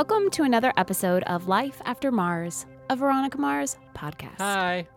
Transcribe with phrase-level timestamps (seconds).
[0.00, 4.38] welcome to another episode of Life After Mars, a Veronica Mars podcast.
[4.38, 4.88] Hi.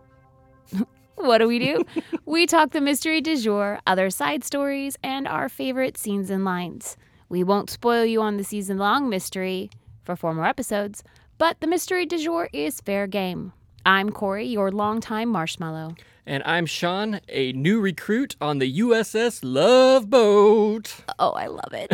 [1.16, 1.84] What do we do?
[2.24, 6.96] we talk the mystery du jour, other side stories, and our favorite scenes and lines.
[7.28, 9.68] We won't spoil you on the season long mystery
[10.04, 11.04] for four more episodes,
[11.36, 13.52] but the mystery du jour is fair game.
[13.84, 15.96] I'm Corey, your longtime marshmallow.
[16.26, 20.94] And I'm Sean, a new recruit on the USS Love Boat.
[21.18, 21.90] Oh, I love it.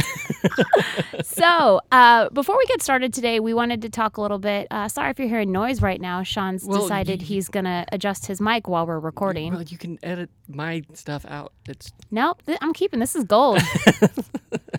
[1.27, 4.69] so, uh, before we get started today, we wanted to talk a little bit.
[4.71, 6.23] Uh, sorry if you're hearing noise right now.
[6.23, 9.53] Sean's Well, decided y- he's going to adjust his mic while we're recording.
[9.53, 11.53] Well, you can edit my stuff out.
[11.71, 13.61] It's Nope, th- I'm keeping this is gold.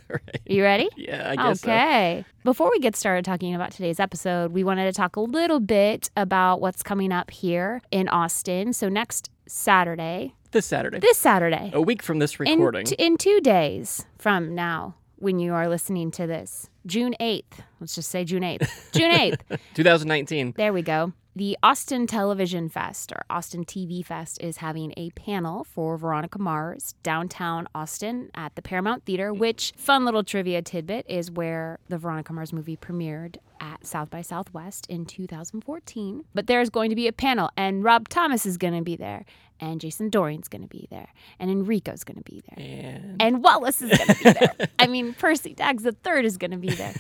[0.10, 0.22] right.
[0.46, 0.90] You ready?
[0.98, 1.70] Yeah, I guess so.
[1.72, 2.26] okay.
[2.44, 6.10] Before we get started talking about today's episode, we wanted to talk a little bit
[6.18, 8.74] about what's coming up here in Austin.
[8.74, 11.00] So, next Saturday, This Saturday.
[11.00, 12.86] this Saturday, a week from this in, recording.
[12.86, 17.96] t- in two days from now, when you are listening to this, June 8th, let's
[17.96, 19.40] just say June 8th, June 8th,
[19.76, 20.56] 2019.
[20.58, 21.14] there we go.
[21.34, 26.94] The Austin Television Fest or Austin TV Fest is having a panel for Veronica Mars
[27.04, 32.34] downtown Austin at the Paramount Theater, which, fun little trivia tidbit, is where the Veronica
[32.34, 36.26] Mars movie premiered at South by Southwest in 2014.
[36.34, 39.24] But there's going to be a panel, and Rob Thomas is going to be there,
[39.62, 42.58] and Jason Dohring's going to be there, and Enrico's going to be there.
[42.58, 44.68] And And Wallace is going to be there.
[44.80, 46.96] I mean, Percy Daggs the third is going to be there.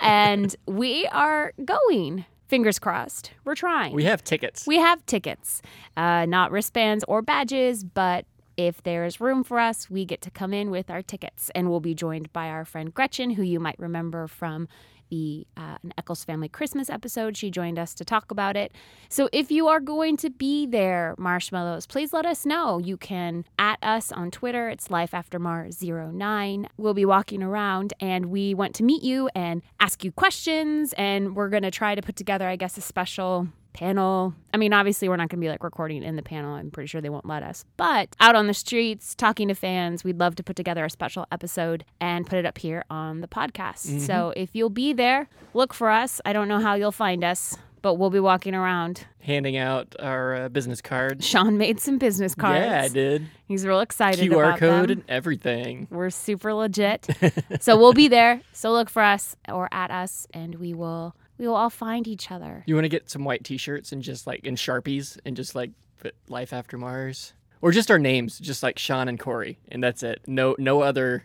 [0.00, 2.24] and we are going.
[2.50, 3.30] Fingers crossed.
[3.44, 3.94] We're trying.
[3.94, 4.66] we have tickets.
[4.66, 5.62] We have tickets,
[5.96, 10.52] uh, not wristbands or badges, but if there's room for us, we get to come
[10.52, 11.52] in with our tickets.
[11.54, 14.66] And we'll be joined by our friend Gretchen, who you might remember from
[15.10, 17.36] the uh, an Echolls Family Christmas episode.
[17.36, 18.72] She joined us to talk about it.
[19.08, 22.78] So if you are going to be there, Marshmallows, please let us know.
[22.78, 24.68] You can at us on Twitter.
[24.68, 26.68] It's Life After Mars 09.
[26.76, 30.94] We'll be walking around and we want to meet you and ask you questions.
[30.94, 34.34] And we're going to try to put together, I guess, a special panel.
[34.52, 36.54] I mean, obviously, we're not going to be like recording in the panel.
[36.54, 37.64] I'm pretty sure they won't let us.
[37.76, 41.26] But out on the streets, talking to fans, we'd love to put together a special
[41.32, 44.00] episode and put it up here on the podcast.
[44.00, 46.20] So if you'll be there, look for us.
[46.24, 49.06] I don't know how you'll find us, but we'll be walking around.
[49.20, 51.26] handing out our uh, business cards.
[51.26, 52.66] Sean made some business cards.
[52.66, 53.26] Yeah, I did.
[53.46, 54.98] He's real excited QR code them.
[54.98, 55.86] and everything.
[55.90, 57.06] We're super legit.
[57.60, 58.42] so we'll be there.
[58.52, 62.30] So look for us or at us, and we will we will all find each
[62.30, 62.62] other.
[62.66, 65.70] You want to get some white T-shirts and just like in Sharpies and just like
[65.98, 70.02] put "Life After Mars" or just our names, just like Sean and Corey, and that's
[70.02, 70.20] it.
[70.26, 71.24] No, no other.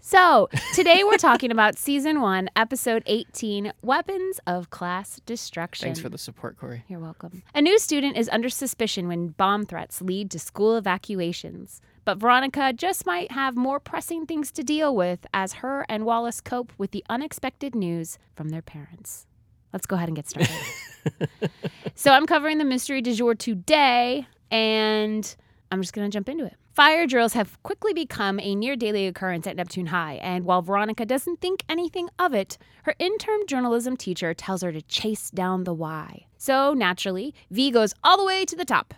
[0.00, 5.86] So, today we're talking about season one, episode 18 Weapons of Class Destruction.
[5.86, 6.84] Thanks for the support, Corey.
[6.88, 7.42] You're welcome.
[7.54, 11.82] A new student is under suspicion when bomb threats lead to school evacuations.
[12.08, 16.40] But Veronica just might have more pressing things to deal with as her and Wallace
[16.40, 19.26] cope with the unexpected news from their parents.
[19.74, 20.50] Let's go ahead and get started.
[21.94, 25.36] so, I'm covering the mystery du jour today, and
[25.70, 26.54] I'm just going to jump into it.
[26.72, 31.04] Fire drills have quickly become a near daily occurrence at Neptune High, and while Veronica
[31.04, 35.74] doesn't think anything of it, her intern journalism teacher tells her to chase down the
[35.74, 36.24] why.
[36.38, 38.94] So, naturally, V goes all the way to the top.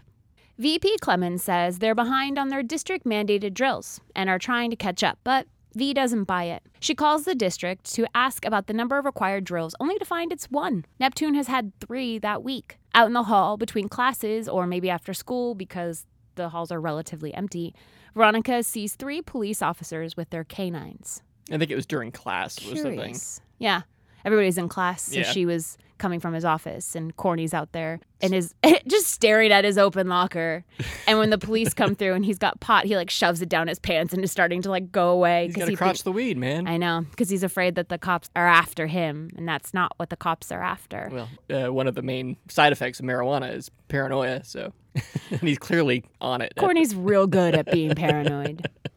[0.60, 5.02] VP Clemmons says they're behind on their district mandated drills and are trying to catch
[5.02, 6.62] up, but V doesn't buy it.
[6.80, 10.30] She calls the district to ask about the number of required drills, only to find
[10.30, 10.84] it's one.
[10.98, 12.78] Neptune has had three that week.
[12.94, 16.04] Out in the hall between classes, or maybe after school because
[16.34, 17.74] the halls are relatively empty,
[18.14, 21.22] Veronica sees three police officers with their canines.
[21.50, 22.96] I think it was during class was the thing.
[22.96, 23.40] Curious.
[23.58, 23.82] Yeah.
[24.24, 25.22] Everybody's in class, so Yeah.
[25.24, 28.54] she was coming from his office, and Corny's out there and is
[28.86, 30.64] just staring at his open locker.
[31.06, 33.68] And when the police come through and he's got pot, he like shoves it down
[33.68, 36.12] his pants and is starting to like go away He's got to he crotch the
[36.12, 36.66] weed, man.
[36.66, 40.08] I know because he's afraid that the cops are after him, and that's not what
[40.08, 41.10] the cops are after.
[41.12, 44.72] Well, uh, one of the main side effects of marijuana is paranoia, so
[45.30, 46.54] and he's clearly on it.
[46.58, 48.66] Corny's real good at being paranoid.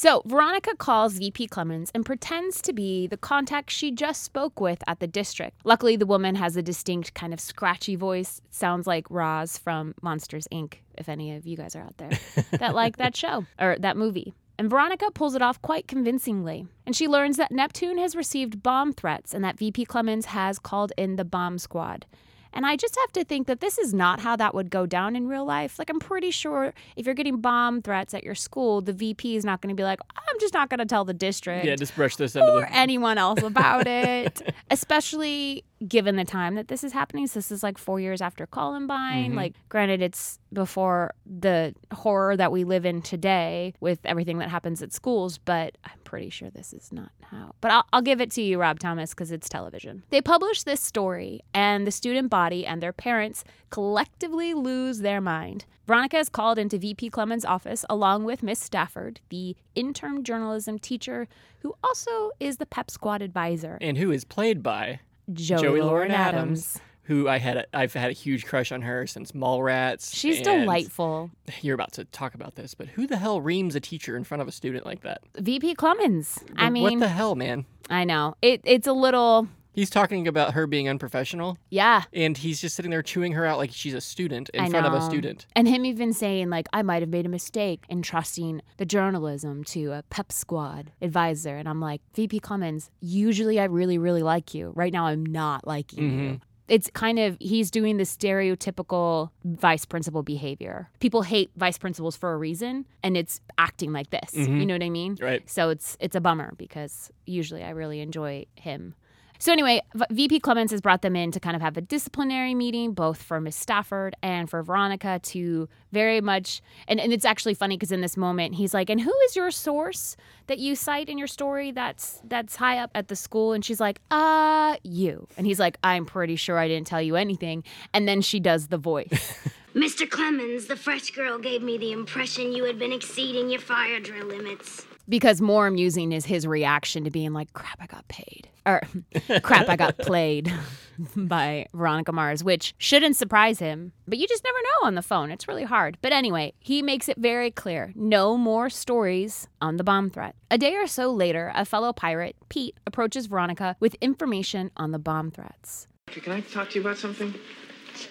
[0.00, 4.82] So, Veronica calls VP Clemmons and pretends to be the contact she just spoke with
[4.86, 5.60] at the district.
[5.62, 8.40] Luckily, the woman has a distinct kind of scratchy voice.
[8.46, 12.12] It sounds like Roz from Monsters Inc., if any of you guys are out there
[12.52, 14.32] that like that show or that movie.
[14.58, 16.66] And Veronica pulls it off quite convincingly.
[16.86, 20.94] And she learns that Neptune has received bomb threats and that VP Clemmons has called
[20.96, 22.06] in the bomb squad.
[22.52, 25.16] And I just have to think that this is not how that would go down
[25.16, 25.78] in real life.
[25.78, 29.44] Like, I'm pretty sure if you're getting bomb threats at your school, the VP is
[29.44, 31.94] not going to be like, I'm just not going to tell the district yeah, just
[31.94, 32.74] brush this under or the.
[32.74, 34.42] anyone else about it.
[34.70, 37.26] Especially given the time that this is happening.
[37.26, 39.32] So this is like four years after Columbine.
[39.32, 39.36] Mhm.
[39.36, 44.82] Like, granted, it's before the horror that we live in today with everything that happens
[44.82, 47.54] at schools, but I'm pretty sure this is not how.
[47.62, 50.02] But I'll, I'll give it to you, Rob Thomas, because it's television.
[50.10, 55.64] They publish this story, and the student body and their parents collectively lose their mind.
[55.86, 61.26] Veronica is called into VP Clemmons' office along with Miss Stafford, the intern journalism teacher,
[61.60, 63.78] who also is the pep squad advisor.
[63.80, 65.00] And who is played by
[65.32, 66.76] Joey, Joey Lauren Adams.
[66.76, 66.80] Adams.
[67.04, 70.14] who I had a, I've had a huge crush on her since Mallrats.
[70.14, 71.30] She's and delightful.
[71.60, 74.42] You're about to talk about this, but who the hell reams a teacher in front
[74.42, 75.22] of a student like that?
[75.36, 76.38] VP Clemmons.
[76.56, 77.64] I mean, what the hell, man?
[77.88, 78.36] I know.
[78.42, 82.04] It, it's a little, He's talking about her being unprofessional, yeah.
[82.12, 84.86] and he's just sitting there chewing her out like she's a student in I front
[84.86, 85.46] of a student.
[85.54, 89.62] And him even saying, like, I might have made a mistake in trusting the journalism
[89.64, 91.56] to a pep squad advisor.
[91.56, 94.72] And I'm like, VP Clemmons, usually I really, really like you.
[94.74, 96.20] Right now, I'm not liking Mm-hmm.
[96.24, 96.40] you.
[96.68, 100.88] It's kind of, he's doing the stereotypical vice principal behavior.
[101.00, 104.30] People hate vice principals for a reason, and it's acting like this.
[104.32, 104.56] Mm-hmm.
[104.58, 105.16] You know what I mean?
[105.20, 105.48] Right.
[105.50, 108.94] So it's it's a bummer because usually I really enjoy him.
[109.40, 112.54] So anyway, V- VP Clemmons has brought them in to kind of have a disciplinary
[112.54, 116.60] meeting, both for Miss Stafford and for Veronica to very much.
[116.86, 119.50] And, and it's actually funny because in this moment he's like, "And who is your
[119.50, 120.14] source
[120.46, 123.80] that you cite in your story that's that's high up at the school?" And she's
[123.80, 127.64] like, "Uh, you." And he's like, "I'm pretty sure I didn't tell you anything."
[127.94, 129.08] And then she does the voice.
[129.74, 130.06] Mr.
[130.06, 134.26] Clemmons, the fresh girl gave me the impression you had been exceeding your fire drill
[134.26, 134.84] limits.
[135.10, 138.48] Because more amusing is his reaction to being like, crap, I got paid.
[138.64, 138.80] Or
[139.42, 140.52] crap, I got played
[141.16, 143.92] by Veronica Mars, which shouldn't surprise him.
[144.06, 145.30] But you just never know on the phone.
[145.32, 145.98] It's really hard.
[146.00, 150.36] But anyway, he makes it very clear no more stories on the bomb threat.
[150.50, 154.98] A day or so later, a fellow pirate, Pete, approaches Veronica with information on the
[154.98, 155.88] bomb threats.
[156.06, 157.34] Can I talk to you about something?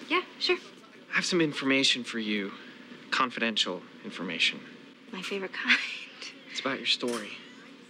[0.08, 0.58] Yeah, sure.
[1.12, 2.52] I have some information for you.
[3.10, 4.60] Confidential information.
[5.12, 5.78] My favorite kind.
[6.60, 7.30] It's about your story.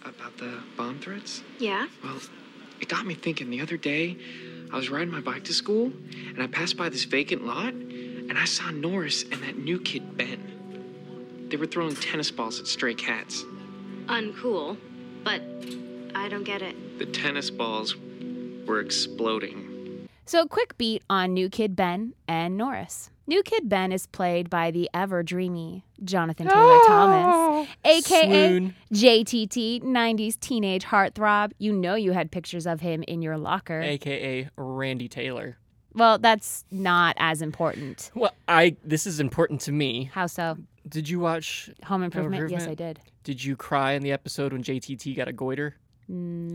[0.05, 1.43] About the bomb threats?
[1.59, 1.89] Yeah?
[2.05, 2.21] Well,
[2.81, 3.51] it got me thinking.
[3.51, 4.17] The other day,
[4.73, 5.93] I was riding my bike to school,
[6.29, 10.17] and I passed by this vacant lot, and I saw Norris and that new kid,
[10.17, 11.49] Ben.
[11.49, 13.43] They were throwing tennis balls at stray cats.
[14.07, 14.77] Uncool.
[15.25, 15.43] But
[16.15, 17.01] I don't get it.
[17.01, 17.97] The tennis balls
[18.67, 20.07] were exploding.
[20.27, 23.11] So, a quick beat on New Kid Ben and Norris.
[23.31, 28.75] New Kid Ben is played by the ever dreamy Jonathan Taylor Thomas, aka Swoon.
[28.93, 31.53] JTT, 90s teenage heartthrob.
[31.59, 33.81] You know you had pictures of him in your locker.
[33.81, 35.59] AKA Randy Taylor.
[35.95, 38.11] Well, that's not as important.
[38.17, 40.11] Well, I this is important to me.
[40.13, 40.57] How so?
[40.89, 41.71] Did you watch?
[41.85, 42.51] Home Improvement?
[42.51, 42.99] Yes, I did.
[43.23, 45.77] Did you cry in the episode when JTT got a goiter?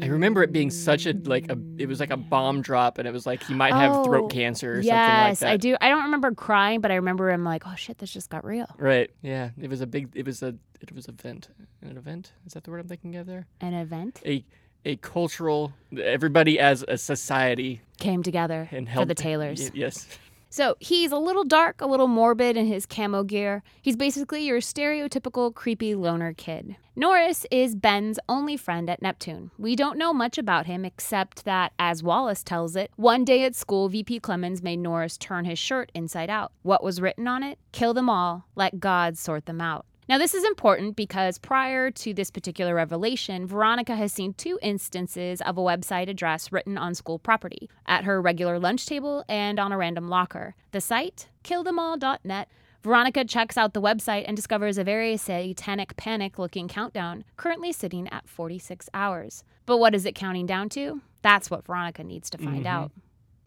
[0.02, 3.08] I remember it being such a like a it was like a bomb drop and
[3.08, 5.50] it was like he might have Oh, throat cancer or yes, something like that.
[5.52, 5.78] I do.
[5.80, 8.68] I don't remember crying, but I remember him like, oh shit, this just got real.
[8.78, 9.10] Right.
[9.22, 9.52] Yeah.
[9.62, 11.48] It was a big it was a it was an event.
[11.82, 12.34] An event?
[12.46, 13.48] Is that the word I'm thinking of there?
[13.62, 14.44] An event A
[14.84, 19.62] a cultural everybody as a society came together and for helped the Taylors.
[19.62, 20.08] Y- yes.
[20.56, 23.62] So he's a little dark, a little morbid in his camo gear.
[23.82, 26.78] He's basically your stereotypical creepy loner kid.
[26.96, 29.52] Norris is Ben's only friend at Neptune.
[29.58, 33.54] We don't know much about him except that, as Wallace tells it, one day at
[33.54, 36.54] school, VP Clemmons made Norris turn his shirt inside out.
[36.62, 37.60] What was written on it?
[37.74, 39.86] Kill them all, let God sort them out.
[40.08, 45.42] Now, this is important because prior to this particular revelation, Veronica has seen two instances
[45.42, 49.72] of a website address written on school property at her regular lunch table and on
[49.72, 50.54] a random locker.
[50.72, 52.50] The site, killthemall.net.
[52.84, 58.08] Veronica checks out the website and discovers a very satanic panic looking countdown, currently sitting
[58.10, 59.44] at 46 hours.
[59.66, 61.02] But what is it counting down to?
[61.24, 62.68] That's what Veronica needs to find mm-hmm.
[62.68, 62.92] out.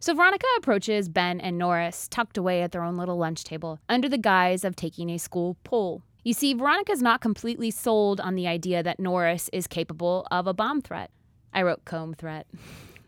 [0.00, 4.08] So Veronica approaches Ben and Norris, tucked away at their own little lunch table, under
[4.08, 6.02] the guise of taking a school poll.
[6.28, 10.52] You see, Veronica's not completely sold on the idea that Norris is capable of a
[10.52, 11.11] bomb threat.
[11.54, 12.47] I wrote comb threat.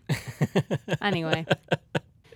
[1.02, 1.44] anyway,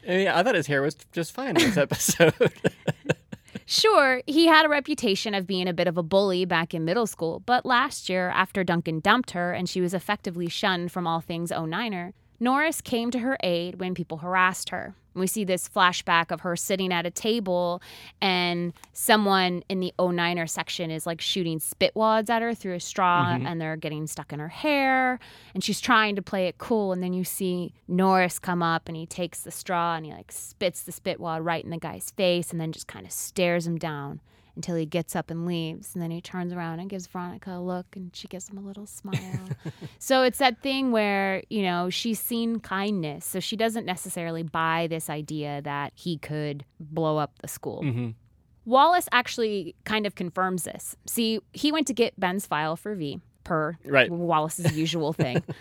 [0.07, 2.35] I mean, I thought his hair was just fine in this episode.
[3.65, 7.07] sure, he had a reputation of being a bit of a bully back in middle
[7.07, 11.23] school, but last year, after Duncan dumped her and she was effectively shunned from all
[11.23, 12.13] things 09er,
[12.45, 14.95] Norris came to her aid when people harassed her.
[15.15, 17.81] We see this flashback of her sitting at a table
[18.21, 22.81] and someone in the 09er section is like shooting spit wads at her through a
[22.81, 23.47] straw mm-hmm.
[23.47, 25.21] and they're getting stuck in her hair.
[25.55, 26.93] And she's trying to play it cool.
[26.93, 30.31] And then you see Norris come up and he takes the straw and he like
[30.31, 33.67] spits the spit wad right in the guy's face and then just kind of stares
[33.67, 34.21] him down
[34.57, 35.95] until he gets up and leaves.
[35.95, 38.61] And then he turns around and gives Veronica a look and she gives him a
[38.61, 39.49] little smile.
[39.99, 43.25] so it's that thing where, you know, she's seen kindness.
[43.25, 47.83] So she doesn't necessarily buy this idea that he could blow up the school.
[47.83, 48.11] hmm
[48.67, 50.97] Wallace actually kind of confirms this.
[51.07, 54.11] See, he went to get Ben's file for V, per Right.
[54.11, 55.43] Wallace's usual thing.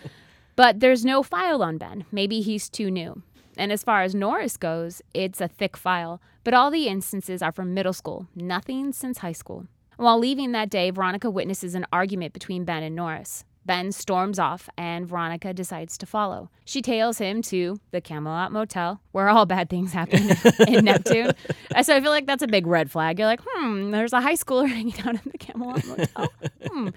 [0.56, 2.04] But there's no file on Ben.
[2.12, 3.22] Maybe he's too new.
[3.56, 7.52] And as far as Norris goes, it's a thick file, but all the instances are
[7.52, 9.66] from middle school, nothing since high school.
[9.96, 13.44] While leaving that day, Veronica witnesses an argument between Ben and Norris.
[13.66, 16.50] Ben storms off, and Veronica decides to follow.
[16.66, 20.28] She tails him to the Camelot Motel, where all bad things happen
[20.68, 21.32] in Neptune.
[21.74, 23.18] Uh, So I feel like that's a big red flag.
[23.18, 26.28] You're like, hmm, there's a high schooler hanging out in the Camelot Motel.
[26.68, 26.88] Hmm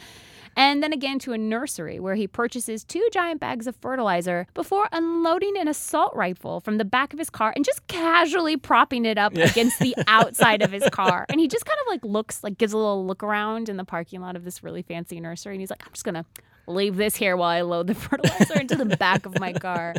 [0.57, 4.89] and then again to a nursery where he purchases two giant bags of fertilizer before
[4.91, 9.19] unloading an assault rifle from the back of his car and just casually propping it
[9.19, 11.27] up against the outside of his car.
[11.29, 13.85] And he just kind of like looks like gives a little look around in the
[13.85, 16.25] parking lot of this really fancy nursery and he's like, I'm just gonna
[16.65, 19.93] leave this here while I load the fertilizer into the back of my car.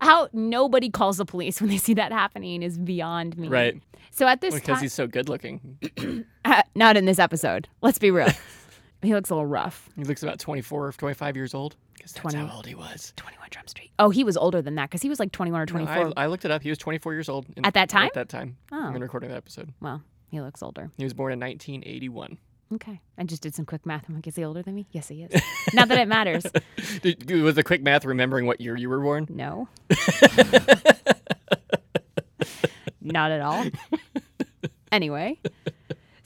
[0.00, 3.48] How nobody calls the police when they see that happening is beyond me.
[3.48, 3.80] Right.
[4.10, 6.24] So at this point Because time, he's so good looking.
[6.44, 7.68] uh, not in this episode.
[7.82, 8.28] Let's be real.
[9.04, 9.88] He looks a little rough.
[9.96, 11.76] He looks about 24 or 25 years old.
[11.94, 12.38] Because that's 20.
[12.48, 13.12] how old he was.
[13.16, 13.90] 21 Jump Street.
[13.98, 16.12] Oh, he was older than that because he was like 21 or No, 24.
[16.16, 16.62] I, I looked it up.
[16.62, 17.46] He was 24 years old.
[17.56, 18.06] in- At that time?
[18.06, 18.56] At that time.
[18.72, 18.90] Oh.
[18.90, 19.72] When recording that episode.
[19.80, 20.90] well, he looks older.
[20.96, 22.38] He was born in 1981.
[22.72, 23.00] Okay.
[23.18, 24.04] I just did some quick math.
[24.08, 24.86] I'm like, is he older than me?
[24.90, 25.42] Yes, he is.
[25.74, 26.44] Not that it matters.
[27.02, 29.26] Did, was the quick math remembering what year you were born?
[29.30, 29.68] No.
[33.00, 33.66] Not at all.
[34.90, 35.38] Anyway.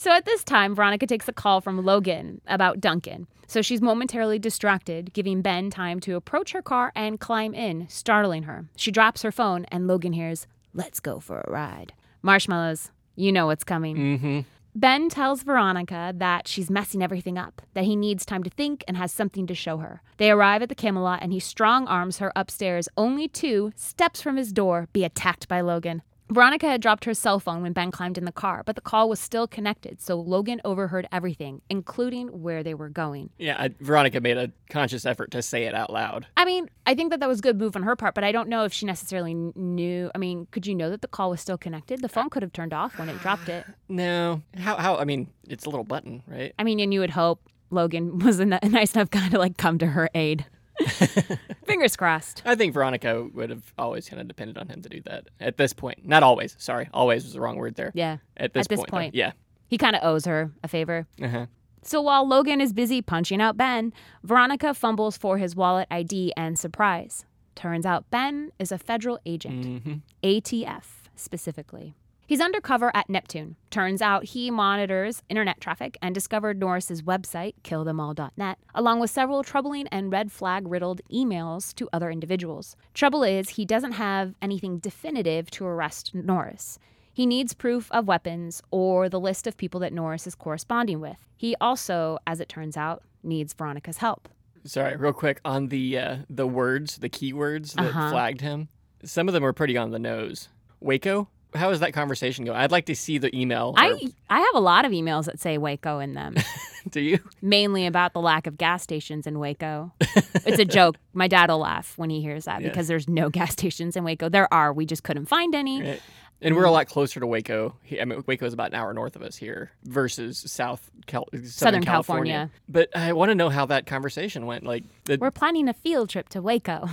[0.00, 3.26] So at this time, Veronica takes a call from Logan about Duncan.
[3.48, 8.44] So she's momentarily distracted, giving Ben time to approach her car and climb in, startling
[8.44, 8.66] her.
[8.76, 11.94] She drops her phone, and Logan hears, Let's go for a ride.
[12.22, 13.96] Marshmallows, you know what's coming.
[13.96, 14.40] Mm-hmm.
[14.76, 18.96] Ben tells Veronica that she's messing everything up, that he needs time to think and
[18.96, 20.02] has something to show her.
[20.18, 24.36] They arrive at the Camelot and he strong arms her upstairs, only to, steps from
[24.36, 26.02] his door, be attacked by Logan.
[26.30, 29.08] Veronica had dropped her cell phone when Ben climbed in the car, but the call
[29.08, 33.30] was still connected, so Logan overheard everything, including where they were going.
[33.38, 36.26] Yeah, I, Veronica made a conscious effort to say it out loud.
[36.36, 38.32] I mean, I think that that was a good move on her part, but I
[38.32, 40.10] don't know if she necessarily knew.
[40.14, 42.02] I mean, could you know that the call was still connected?
[42.02, 43.64] The phone could have turned off when it dropped it.
[43.90, 44.42] No.
[44.56, 46.52] How, how, I mean, it's a little button, right?
[46.58, 49.78] I mean, and you would hope Logan was a nice enough guy to like come
[49.78, 50.44] to her aid.
[51.66, 52.42] Fingers crossed.
[52.44, 55.56] I think Veronica would have always kind of depended on him to do that at
[55.56, 56.06] this point.
[56.06, 56.54] Not always.
[56.58, 56.88] Sorry.
[56.92, 57.92] Always was the wrong word there.
[57.94, 58.18] Yeah.
[58.36, 58.90] At this At this point.
[58.90, 58.96] though.
[58.96, 59.14] point.
[59.14, 59.32] Yeah.
[59.68, 61.06] He kind of owes her a favor.
[61.22, 61.46] Uh-huh.
[61.82, 63.92] So while Logan is busy punching out Ben,
[64.22, 67.24] Veronica fumbles for his wallet ID and surprise.
[67.54, 69.94] Turns out Ben is a federal agent, Mm-hmm.
[70.22, 70.84] ATF
[71.16, 71.94] specifically.
[72.28, 73.56] He's undercover at Neptune.
[73.70, 79.86] Turns out he monitors internet traffic and discovered Norris's website, killthemall.net, along with several troubling
[79.88, 82.76] and red flag riddled emails to other individuals.
[82.92, 86.78] Trouble is, he doesn't have anything definitive to arrest Norris.
[87.14, 91.16] He needs proof of weapons or the list of people that Norris is corresponding with.
[91.34, 94.28] He also, as it turns out, needs Veronica's help.
[94.64, 98.10] Sorry, real quick on the uh, the words, the keywords that Uh-huh.
[98.10, 98.68] flagged him.
[99.02, 100.50] Some of them were pretty on the nose.
[100.78, 101.28] Waco.
[101.54, 102.58] How is that conversation going?
[102.58, 103.74] I'd like to see the email.
[103.76, 106.34] or- I I have a lot of emails that say Waco in them.
[106.90, 107.18] do you?
[107.42, 109.92] mainly about the lack of gas stations in Waco.
[110.00, 110.96] it's a joke.
[111.14, 112.68] My dad will laugh when he hears that Yeah.
[112.68, 114.28] because there's no gas stations in Waco.
[114.28, 114.72] There are.
[114.72, 115.82] We just couldn't find any.
[115.82, 116.02] Right.
[116.40, 117.74] And we're a um, lot closer to Waco.
[118.00, 121.46] I mean, Waco is about an hour north of us here versus South Cal- Southern,
[121.48, 122.32] Southern California.
[122.32, 122.50] California.
[122.68, 124.62] But I want to know how that conversation went.
[124.64, 126.88] Like, the, We're planning a field trip to Waco.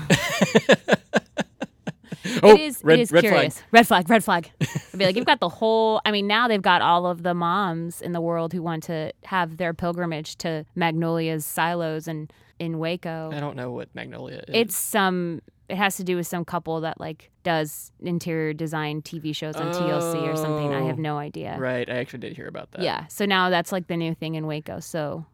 [2.44, 2.84] Oh, it is.
[2.84, 3.32] red, it is red flag.
[3.34, 3.64] curious.
[3.72, 4.10] Red flag.
[4.10, 4.52] Red flag.
[4.62, 6.02] I'd be like, you've got the whole.
[6.06, 9.12] I mean, now they've got all of the moms in the world who want to
[9.26, 13.32] have their pilgrimage to Magnolia's silos and in Waco.
[13.34, 14.54] I don't know what Magnolia is.
[14.56, 15.42] It's some.
[15.68, 19.74] It has to do with some couple that like does interior design TV shows on
[19.74, 20.72] TLC or something.
[20.74, 21.58] I have Oh, no idea.
[21.60, 21.90] right.
[21.90, 22.82] I actually did hear about that.
[22.82, 23.08] Yeah.
[23.08, 24.80] So now that's like the new thing in Waco.
[24.80, 25.26] So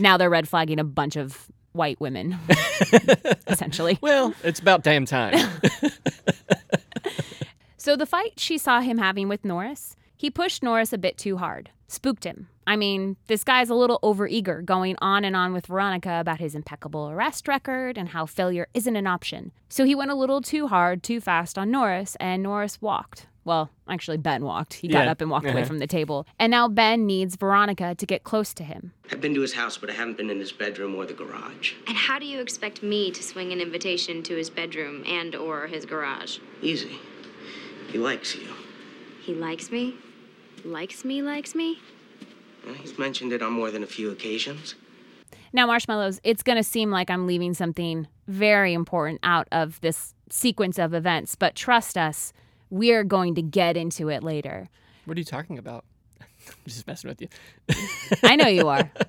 [0.00, 1.46] now they're red flagging a bunch of
[1.76, 2.38] white women,
[3.46, 3.98] essentially.
[4.00, 5.34] Well, it's about damn time.
[7.86, 11.36] So the fight she saw him having with Norris, he pushed Norris a bit too
[11.36, 12.48] hard, spooked him.
[12.66, 16.56] I mean, this guy's a little overeager, going on and on with Veronica about his
[16.56, 19.52] impeccable arrest record and how failure isn't an option.
[19.68, 23.28] So he went a little too hard, too fast on Norris, and Norris walked.
[23.46, 24.74] Well, actually, Ben walked.
[24.74, 25.12] He got Yeah.
[25.12, 25.66] up and walked away Uh-huh.
[25.68, 26.26] from the table.
[26.36, 28.92] And now Ben needs Veronica to get close to him.
[29.12, 31.74] I've been to his house, but I haven't been in his bedroom or the garage.
[31.86, 35.68] And how do you expect me to swing an invitation to his bedroom and or
[35.68, 36.38] his garage?
[36.60, 36.98] Easy.
[37.92, 38.48] He likes you.
[39.22, 39.94] He likes me?
[40.64, 41.78] Likes me, likes me?
[42.68, 44.74] Uh, He's mentioned it on more than a few occasions.
[45.52, 50.14] Now, Marshmallows, it's going to seem like I'm leaving something very important out of this
[50.30, 52.32] sequence of events, but trust us,
[52.70, 54.68] we're going to get into it later.
[55.04, 55.84] What are you talking about?
[56.20, 57.28] I'm just messing with you.
[58.22, 58.90] I know you are.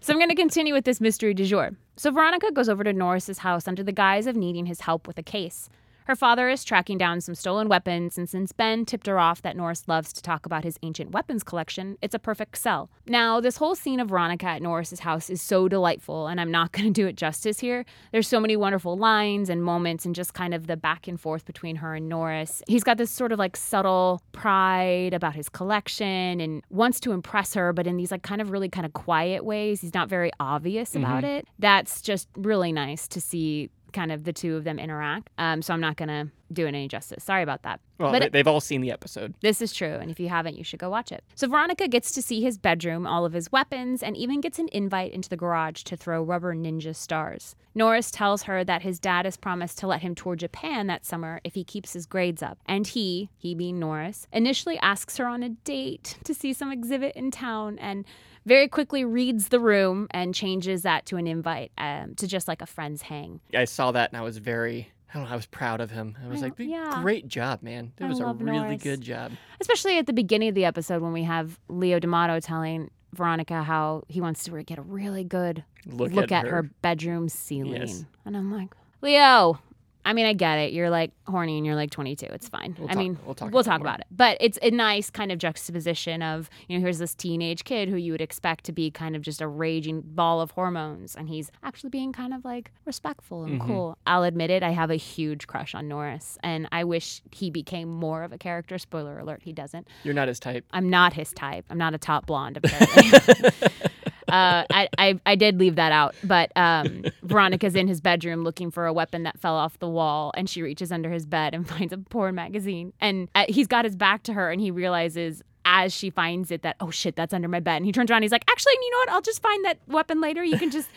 [0.00, 1.76] So I'm going to continue with this mystery du jour.
[1.96, 5.16] So Veronica goes over to Norris's house under the guise of needing his help with
[5.16, 5.68] a case.
[6.06, 9.56] Her father is tracking down some stolen weapons, and since Ben tipped her off that
[9.56, 12.90] Norris loves to talk about his ancient weapons collection, it's a perfect sell.
[13.06, 16.72] Now, this whole scene of Veronica at Norris's house is so delightful, and I'm not
[16.72, 17.84] going to do it justice here.
[18.10, 21.44] There's so many wonderful lines and moments, and just kind of the back and forth
[21.44, 22.62] between her and Norris.
[22.66, 27.54] He's got this sort of like subtle pride about his collection and wants to impress
[27.54, 29.80] her, but in these like kind of really kind of quiet ways.
[29.80, 31.36] He's not very obvious about mm-hmm.
[31.36, 31.48] it.
[31.58, 35.30] That's just really nice to see kind of the two of them interact.
[35.38, 37.24] Um, so I'm not going to do it any justice.
[37.24, 37.80] Sorry about that.
[37.98, 39.32] Well, But they've all seen the episode.
[39.40, 41.24] this is true, and if you haven't, you should go watch it.
[41.34, 44.68] So Veronica gets to see his bedroom, all of his weapons, and even gets an
[44.72, 47.54] invite into the garage to throw rubber ninja stars.
[47.74, 51.40] Norris tells her that his dad has promised to let him tour Japan that summer
[51.42, 52.58] if he keeps his grades up.
[52.66, 57.14] And he, he being Norris, initially asks her on a date to see some exhibit
[57.16, 58.04] in town and
[58.46, 62.60] very quickly reads the room and changes that to an invite um, to just like
[62.62, 63.40] a friend's hang.
[63.54, 66.16] I saw that and I was very, I don't know, I was proud of him.
[66.24, 67.00] I was I- like, yeah.
[67.02, 67.92] great job, man.
[67.98, 68.82] It I was a really Norris.
[68.82, 69.32] good job.
[69.60, 74.02] especially at the beginning of the episode when we have Leo D'Amato telling Veronica how
[74.08, 76.62] he wants to get a really good Look, at, her.
[76.80, 77.74] bedroom ceiling.
[77.82, 78.04] Yes.
[78.24, 78.72] And I'm like,
[79.02, 79.58] Leo,
[80.04, 80.72] I mean, I get it.
[80.72, 82.26] You're like horny and you're like 22.
[82.26, 82.74] It's fine.
[82.78, 84.06] We'll I talk- mean, we'll talk we'll about it talk about it.
[84.10, 87.96] But it's a nice kind of juxtaposition of, you know, here's this teenage kid who
[87.96, 91.14] you would expect to be kind of just a raging ball of hormones.
[91.14, 93.66] And he's actually being kind of like respectful and Mm-hmm.
[93.70, 93.98] cool.
[94.06, 94.62] I'll admit it.
[94.62, 96.36] I have a huge crush on Norris.
[96.42, 98.78] And I wish he became more of a character.
[98.78, 99.86] Spoiler alert, he doesn't.
[100.04, 100.64] You're not his type.
[100.72, 101.64] I'm not his type.
[101.70, 103.50] I'm not a top blonde, apparently.
[104.32, 108.70] uh, I, I I did leave that out, but um, Veronica's in his bedroom looking
[108.70, 111.68] for a weapon that fell off the wall, and she reaches under his bed and
[111.76, 112.94] finds a porn magazine.
[112.98, 116.62] And uh, he's got his back to her, and he realizes as she finds it
[116.62, 117.76] that oh shit, that's under my bed.
[117.76, 119.08] And he turns around, he's like, actually, you know what?
[119.10, 120.42] I'll just find that weapon later.
[120.42, 120.88] You can just.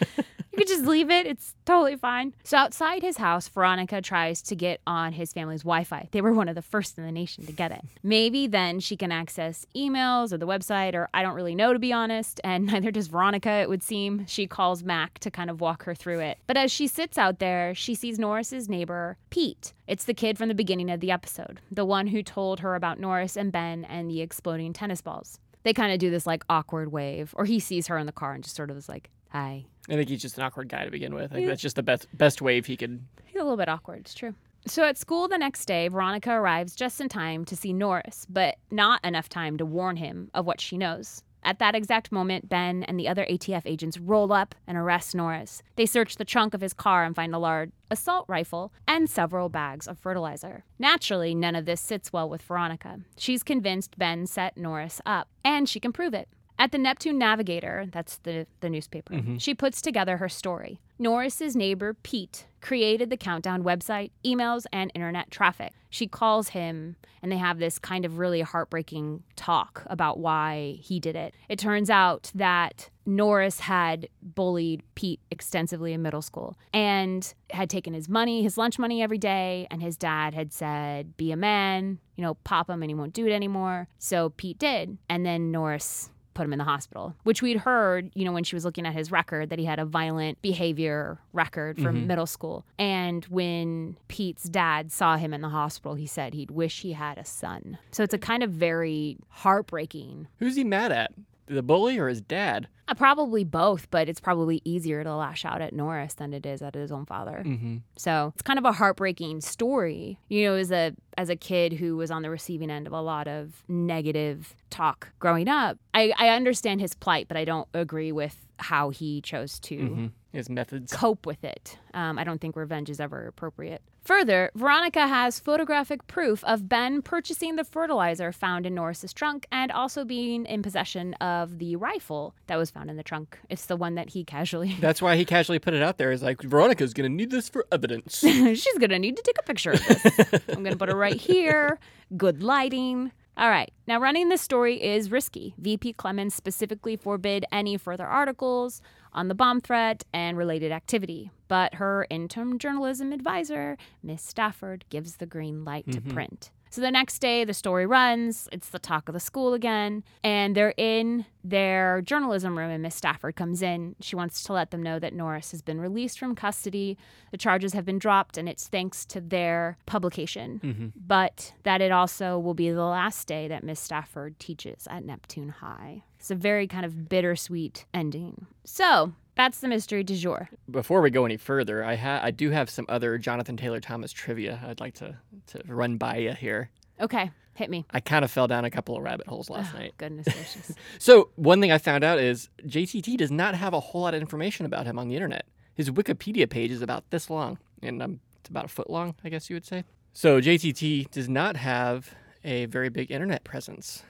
[0.56, 1.28] You could just leave it.
[1.28, 2.34] It's totally fine.
[2.46, 6.08] So outside his house, Veronica tries to get on his family's Wi-Fi.
[6.14, 7.82] They were one of the first in the nation to get it.
[8.04, 11.80] Maybe then she can access emails or the website, or I don't really know to
[11.80, 12.40] be honest.
[12.46, 14.26] And neither does Veronica, it would seem.
[14.28, 16.38] She calls Mac to kind of walk her through it.
[16.48, 19.74] But as she sits out there, she sees Norris's neighbor, Pete.
[19.88, 22.98] It's the kid from the beginning of the episode, the one who told her about
[22.98, 25.38] Norris and Ben and the exploding tennis balls.
[25.64, 28.34] They kind of do this like awkward wave, or he sees her in the car
[28.34, 30.92] and just sort of is like, "Hi." I think he's just an awkward guy to
[30.92, 31.32] begin with.
[31.32, 33.04] I think that's just the best best wave he could.
[33.26, 34.34] He's a little bit awkward, it's true.
[34.68, 38.56] So at school the next day, Veronica arrives just in time to see Norris, but
[38.72, 41.22] not enough time to warn him of what she knows.
[41.44, 45.62] At that exact moment, Ben and the other ATF agents roll up and arrest Norris.
[45.76, 49.50] They search the trunk of his car and find a large assault rifle and several
[49.50, 50.64] bags of fertilizer.
[50.80, 53.00] Naturally, none of this sits well with Veronica.
[53.18, 56.28] She's convinced Ben set Norris up, and she can prove it.
[56.58, 59.38] At the Neptune Navigator, that's the, the newspaper, mm-hmm.
[59.38, 60.80] she puts together her story.
[60.98, 65.74] Norris's neighbor, Pete, created the Countdown website, emails, and internet traffic.
[65.90, 71.00] She calls him, and they have this kind of really heartbreaking talk about why he
[71.00, 71.34] did it.
[71.50, 77.94] It turns out that Norris had bullied Pete extensively in middle school and had taken
[77.94, 82.00] his money, his lunch money every day, and his dad had said, Be a man,
[82.16, 83.88] you know, pop him and he won't do it anymore.
[84.00, 84.98] So Pete did.
[85.10, 88.56] And then Norris put him in the hospital, which we'd heard, you know, when she
[88.56, 92.08] was looking at his record that he had a violent behavior record from mm-hmm.
[92.08, 92.64] middle school.
[92.78, 97.18] And when Pete's dad saw him in the hospital, he said he'd wish he had
[97.18, 97.80] a son.
[97.92, 100.28] So it's a kind of very heartbreaking.
[100.38, 101.12] Who's he mad at?
[101.48, 102.68] The bully or his dad?
[102.88, 106.62] Uh, probably both, but it's probably easier to lash out at Norris than it is
[106.62, 107.44] at his own father.
[107.46, 107.78] Mm-hmm.
[107.98, 110.20] So it's kind of a heartbreaking story.
[110.30, 113.02] You know, as a as a kid who was on the receiving end of a
[113.02, 118.12] lot of negative talk growing up, I, I understand his plight, but I don't agree
[118.12, 120.12] with how he chose to Mhm.
[120.36, 120.94] His methods.
[120.94, 121.78] cope with it.
[121.94, 123.82] Um, I don't think revenge is ever appropriate.
[124.04, 129.72] Further, Veronica has photographic proof of Ben purchasing the fertilizer found in Norris's trunk and
[129.72, 133.40] also being in possession of the rifle that was found in the trunk.
[133.50, 134.76] It's the one that he casually.
[134.80, 136.12] That's why he casually put it out there.
[136.12, 138.20] Is like Veronica's gonna need this for evidence.
[138.20, 140.42] She's gonna need to take a picture of this.
[140.50, 141.80] I'm gonna put it right here.
[142.16, 143.12] Good lighting.
[143.38, 143.72] All right.
[143.86, 145.56] Now, running this story is risky.
[145.58, 148.82] VP Clemmons specifically forbid any further articles
[149.16, 151.32] on the bomb threat and related activity.
[151.48, 156.12] But her interim journalism advisor, Miss Stafford, gives the green light to mm-hmm.
[156.12, 156.52] print.
[156.72, 158.50] So the next day, the story runs.
[158.52, 160.04] It's the talk of the school again.
[160.26, 163.96] And they're in their journalism room, and Miss Stafford comes in.
[164.02, 166.98] She wants to let them know that Norris has been released from custody.
[167.32, 170.60] The charges have been dropped, and it's thanks to their publication.
[170.62, 170.88] Mm-hmm.
[171.08, 175.50] But that it also will be the last day that Miss Stafford teaches at Neptune
[175.50, 176.04] High.
[176.26, 178.48] It's a very kind of bittersweet ending.
[178.64, 180.50] So that's the mystery du jour.
[180.72, 184.12] Before we go any further, I ha- I do have some other Jonathan Taylor Thomas
[184.12, 186.72] trivia I'd like to to run by you here.
[187.00, 187.86] Okay, hit me.
[187.92, 189.94] I kind of fell down a couple of rabbit holes last Oh, night.
[190.00, 190.72] Goodness gracious.
[190.98, 194.22] So one thing I found out is JTT does not have a whole lot of
[194.22, 195.46] information about him on the internet.
[195.76, 199.30] His Wikipedia page is about this long, and um, it's about a foot long, I
[199.30, 199.84] guess you would say.
[200.12, 204.02] So JTT does not have a very big internet presence.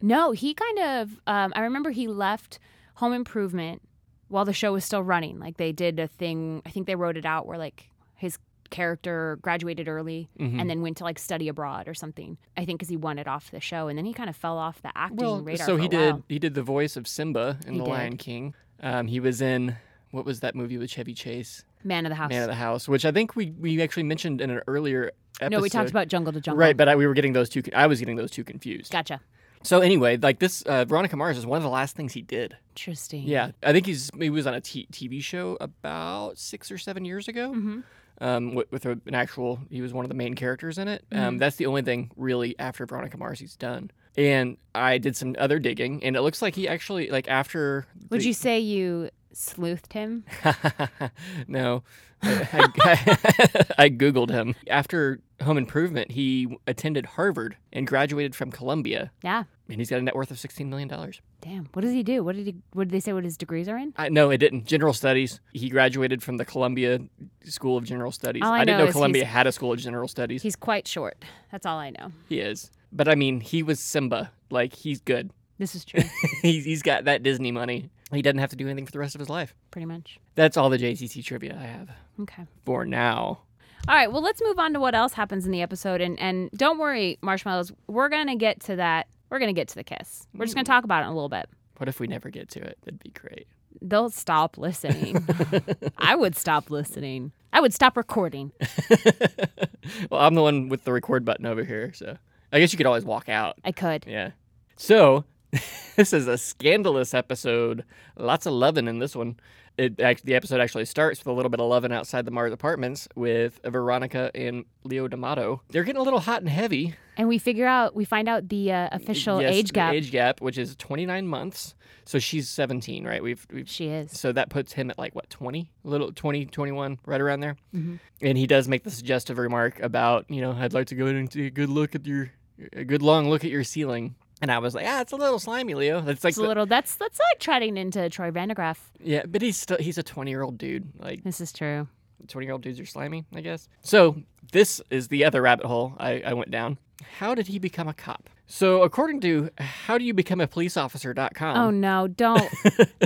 [0.00, 1.20] No, he kind of.
[1.26, 2.58] Um, I remember he left
[2.94, 3.82] Home Improvement
[4.28, 5.38] while the show was still running.
[5.38, 6.62] Like they did a thing.
[6.66, 8.38] I think they wrote it out where like his
[8.70, 10.58] character graduated early Mm-hmm.
[10.58, 12.38] and then went to like study abroad or something.
[12.56, 14.80] I think because he wanted off the show, and then he kind of fell off
[14.82, 15.66] the acting Well, radar.
[15.66, 16.12] so he did.
[16.14, 16.24] while.
[16.28, 17.90] He did the voice of Simba in He The did.
[17.90, 18.54] Lion King.
[18.82, 19.76] Um, he was in
[20.10, 22.30] what was that movie with Chevy Chase, Man of the House.
[22.30, 25.56] Man of the House, which I think we we actually mentioned in an earlier episode.
[25.56, 26.58] no, we talked about Jungle to Jungle.
[26.58, 27.62] Right, but I, we were getting those two.
[27.74, 28.90] I was getting those two confused.
[28.90, 29.20] Gotcha.
[29.62, 32.56] So anyway, like this, uh, Veronica Mars is one of the last things he did.
[32.74, 33.24] Interesting.
[33.24, 37.04] Yeah, I think he's he was on a t- TV show about six or seven
[37.04, 37.52] years ago.
[37.52, 37.80] Mm-hmm.
[38.20, 41.04] Um, with, with a, an actual, he was one of the main characters in it.
[41.10, 41.24] Mm-hmm.
[41.24, 43.90] Um, that's the only thing really after Veronica Mars he's done.
[44.16, 47.86] And I did some other digging, and it looks like he actually like after.
[48.10, 50.24] Would the- you say you sleuthed him?
[51.48, 51.82] no,
[52.22, 56.12] I, I, I googled him after Home Improvement.
[56.12, 59.44] He attended Harvard and graduated from Columbia, Yeah.
[59.68, 61.20] and he's got a net worth of sixteen million dollars.
[61.40, 61.68] Damn.
[61.72, 62.22] What does he do?
[62.22, 62.54] What did he?
[62.72, 63.12] What did they say?
[63.12, 63.92] What his degrees are in?
[63.96, 64.66] I, no, it didn't.
[64.66, 65.40] General Studies.
[65.52, 67.00] He graduated from the Columbia
[67.44, 68.42] School of General Studies.
[68.44, 70.42] All I didn't know know Columbia had a School of General Studies.
[70.42, 71.24] He's quite short.
[71.50, 72.12] That's all I know.
[72.28, 72.70] he is.
[72.92, 74.30] But I mean, he was Simba.
[74.50, 75.30] Like, he's good.
[75.58, 76.02] This is true.
[76.42, 77.88] he's, he's got that Disney money.
[78.12, 79.54] He doesn't have to do anything for the rest of his life.
[79.70, 80.18] Pretty much.
[80.34, 82.44] That's all the JTT trivia I have Okay.
[82.64, 83.40] for now.
[83.88, 86.00] All right, well, let's move on to what else happens in the episode.
[86.00, 89.08] And, and don't worry, Marshmallows, we're going to get to that.
[89.28, 90.26] We're going to get to the kiss.
[90.34, 91.48] We're just going to talk about it in a little bit.
[91.78, 92.78] What if we never get to it?
[92.84, 93.48] That'd be great.
[93.80, 95.26] They'll stop listening.
[95.98, 97.32] I would stop listening.
[97.52, 98.52] I would stop recording.
[100.10, 102.16] well, I'm the one with the record button over here, so
[102.52, 103.56] I guess you could always walk out.
[103.64, 104.04] I could.
[104.06, 104.30] Yeah.
[104.76, 105.24] So,
[105.96, 107.84] this is a scandalous episode.
[108.16, 109.36] Lots of loving in this one.
[109.78, 113.08] It the episode actually starts with a little bit of loving outside the Mars apartments
[113.16, 115.62] with Veronica and Leo D'Amato.
[115.70, 116.94] They're getting a little hot and heavy.
[117.16, 119.94] And we figure out, we find out the uh, official Yes, age the gap.
[119.94, 121.74] Age gap, which is 29 months.
[122.04, 123.22] So she's 17, right?
[123.22, 124.18] We've, we've She is.
[124.18, 127.56] so that puts him at like what 20 a little 20 21 right around there
[127.74, 127.98] Mhm.
[128.20, 131.14] and he does make the suggestive remark about you know i'd like to go in
[131.16, 132.30] and take a good look at your
[132.72, 135.38] a good long look at your ceiling and i was like ah it's a little
[135.38, 138.76] slimy leo that's like It's a the- little, that's, that's like treading into Troy Vandegraff.
[139.00, 141.88] yeah but he's still he's a 20 year old dude like This is true.
[142.28, 144.16] 20 year old dudes are slimy i guess so
[144.52, 146.78] this is the other rabbit hole I, I went down
[147.18, 150.76] how did he become a cop so according to how do you become a police
[150.76, 152.50] officer.com Oh no, don't.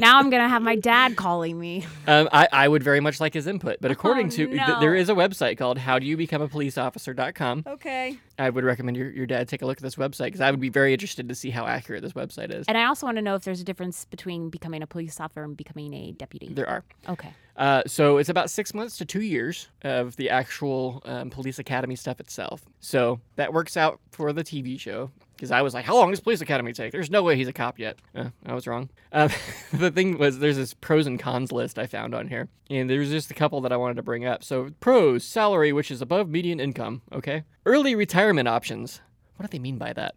[0.00, 1.86] now I'm going to have my dad calling me.
[2.08, 4.94] Um, I, I would very much like his input, but according Oh, to th- there
[4.94, 7.64] is a website called howdoyoubecome.a policeofficer.com.
[7.66, 8.16] Okay.
[8.38, 10.60] I would recommend your, your dad take a look at this website because I would
[10.60, 12.64] be very interested to see how accurate this website is.
[12.68, 15.42] And I also want to know if there's a difference between becoming a police officer
[15.42, 16.48] and becoming a deputy.
[16.52, 16.84] There are.
[17.08, 17.32] Okay.
[17.56, 21.96] Uh, so it's about six months to two years of the actual um, police academy
[21.96, 22.62] stuff itself.
[22.78, 25.10] So that works out for the TV show.
[25.36, 26.92] Because I was like, how long does police academy take?
[26.92, 27.98] There's no way he's a cop yet.
[28.14, 28.88] Uh, I was wrong.
[29.12, 29.28] Uh,
[29.72, 33.10] the thing was, there's this pros and cons list I found on here, and there's
[33.10, 34.42] just a couple that I wanted to bring up.
[34.42, 37.02] So pros: salary, which is above median income.
[37.12, 37.44] Okay.
[37.66, 39.00] Early retirement options.
[39.36, 40.14] What do they mean by that?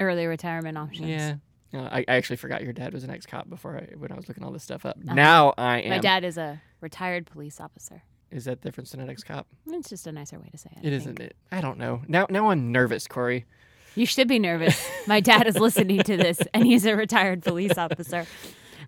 [0.00, 1.08] Early retirement options.
[1.08, 1.34] Yeah.
[1.74, 4.28] Uh, I, I actually forgot your dad was an ex-cop before I, when I was
[4.28, 4.96] looking all this stuff up.
[4.96, 5.90] Now I am.
[5.90, 8.02] My dad is a retired police officer.
[8.30, 9.46] Is that different than an ex-cop?
[9.66, 10.86] It's just a nicer way to say it.
[10.86, 11.30] It I isn't think.
[11.30, 11.36] it?
[11.52, 12.02] I don't know.
[12.08, 13.44] Now now I'm nervous, Corey.
[13.94, 14.84] You should be nervous.
[15.06, 18.26] My dad is listening to this, and he's a retired police officer.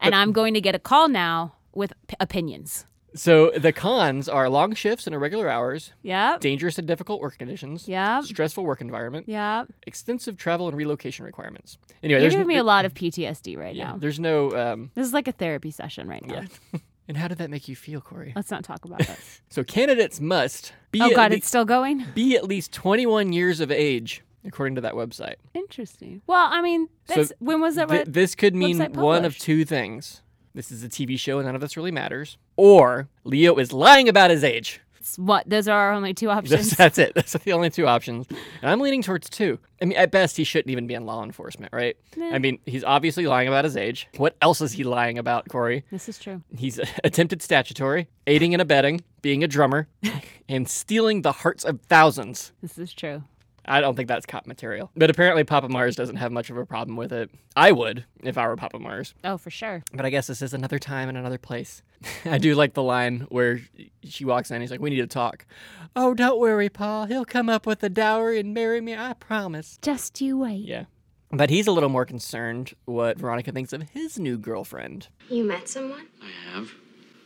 [0.01, 2.87] and I'm going to get a call now with p- opinions.
[3.15, 6.41] So the cons are long shifts and irregular hours, Yep.
[6.41, 8.25] dangerous and difficult work conditions, Yep.
[8.25, 9.69] stressful work environment, Yep.
[9.87, 11.79] extensive travel and relocation requirements.
[12.03, 13.97] Anyway, You're there's giving me a lot of PTSD right yeah, now.
[13.97, 16.43] there's no um, This is like a therapy session right now.
[16.75, 16.79] yeah.
[17.09, 18.35] and how did that make you feel, Corey?
[18.37, 19.41] Let's not talk about this.
[19.49, 22.05] So candidates must be oh God, lea- it's still going.
[22.15, 25.35] be at least 21 years of age, according to that website.
[25.55, 26.23] Interesting.
[26.27, 27.89] Well, I mean, So when was that?
[27.89, 30.23] Th- this could mean one of two things.
[30.55, 32.39] This is a TV show, and none of this really matters.
[32.57, 34.81] Or Leo is lying about his age.
[34.99, 35.49] It's what?
[35.49, 36.71] Those are our only two options.
[36.71, 37.13] that's it.
[37.15, 38.27] That's the only two options.
[38.63, 39.59] And I'm leaning towards two.
[39.81, 41.97] I mean, at best, he shouldn't even be in law enforcement, right?
[42.21, 44.09] I mean, he's obviously lying about his age.
[44.17, 45.85] What else is he lying about, Corey?
[45.93, 46.43] This is true.
[46.57, 49.89] He's attempted statutory, aiding and abetting, being a drummer,
[50.49, 52.53] and stealing the hearts of thousands.
[52.63, 53.23] This is true.
[53.67, 54.91] I don't think that's cop material.
[54.97, 57.31] But apparently, Papa Mars doesn't have much of a problem with it.
[57.55, 59.15] I would if I were Papa Mars.
[59.25, 59.83] Oh, for sure.
[59.93, 61.83] But I guess this is another time and another place.
[62.25, 63.61] I do like the line where
[64.05, 64.61] she walks in.
[64.61, 65.47] He's like, "We need to talk."
[65.95, 67.07] Oh, don't worry, Paul.
[67.07, 68.95] He'll come up with a dowry and marry me.
[68.95, 69.79] I promise.
[69.83, 70.65] Just you wait.
[70.65, 70.85] Yeah.
[71.31, 75.09] But he's a little more concerned what Veronica thinks of his new girlfriend.
[75.29, 76.07] You met someone?
[76.23, 76.71] I have.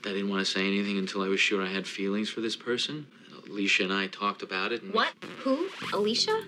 [0.04, 2.56] I didn't want to say anything until I was sure I had feelings for this
[2.56, 3.06] person.
[3.50, 4.82] Alicia and I talked about it.
[4.82, 5.12] And What?
[5.38, 5.68] Who?
[5.92, 6.42] Alicia?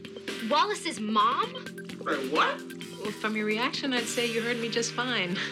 [0.48, 1.48] Wallace's mom?
[2.30, 2.60] what?
[3.02, 5.36] Well, from your reaction, I'd say you heard me just fine.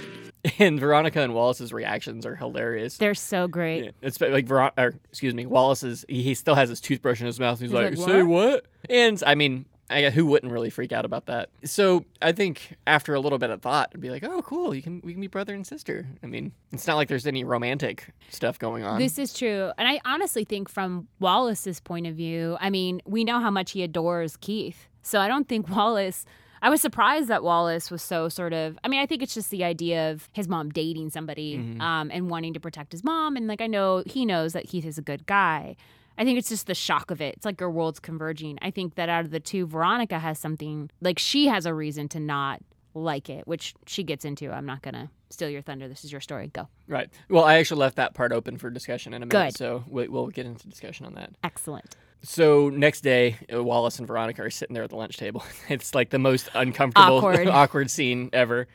[0.58, 2.96] And Veronica and Wallace's reactions are hilarious.
[2.96, 3.84] They're so great.
[3.84, 6.06] Yeah, it's like Veron- or excuse me, Wallace's.
[6.08, 7.60] He, he still has his toothbrush in his mouth.
[7.60, 11.26] He's, like, like, "Say what?" And I mean, I, who wouldn't really freak out about
[11.26, 11.50] that?
[11.64, 14.82] So I think after a little bit of thought, it'd be like, "Oh, cool, you
[14.82, 18.08] can we can be brother and sister." I mean, it's not like there's any romantic
[18.30, 18.98] stuff going on.
[18.98, 19.72] This is true.
[19.76, 23.72] And I honestly think from Wallace's point of view, I mean, we know how much
[23.72, 24.86] he adores Keith.
[25.02, 26.24] So I don't think Wallace
[26.62, 29.50] I was surprised that Wallace was so sort of I mean, I think it's just
[29.50, 31.80] the idea of his mom dating somebody Mm-hmm.
[31.80, 34.84] um, and wanting to protect his mom and like I know he knows that Keith
[34.84, 35.76] is a good guy.
[36.20, 37.34] I think it's just the shock of it.
[37.36, 38.58] It's like your worlds converging.
[38.60, 42.08] I think that out of the two, Veronica has something like she has a reason
[42.10, 42.60] to not
[42.94, 44.50] like it, which she gets into.
[44.52, 45.88] I'm not gonna steal your thunder.
[45.88, 46.48] This is your story.
[46.52, 46.68] Go.
[46.86, 47.08] right.
[47.30, 49.56] Well, I actually left that part open for discussion in a minute, Good.
[49.56, 51.30] so we, we'll get into discussion on that.
[51.42, 51.96] Excellent.
[52.22, 55.42] So next day, uh, Wallace and Veronica are sitting there at the lunch table.
[55.70, 57.48] It's like the most uncomfortable, Awkward.
[57.48, 58.66] awkward scene ever.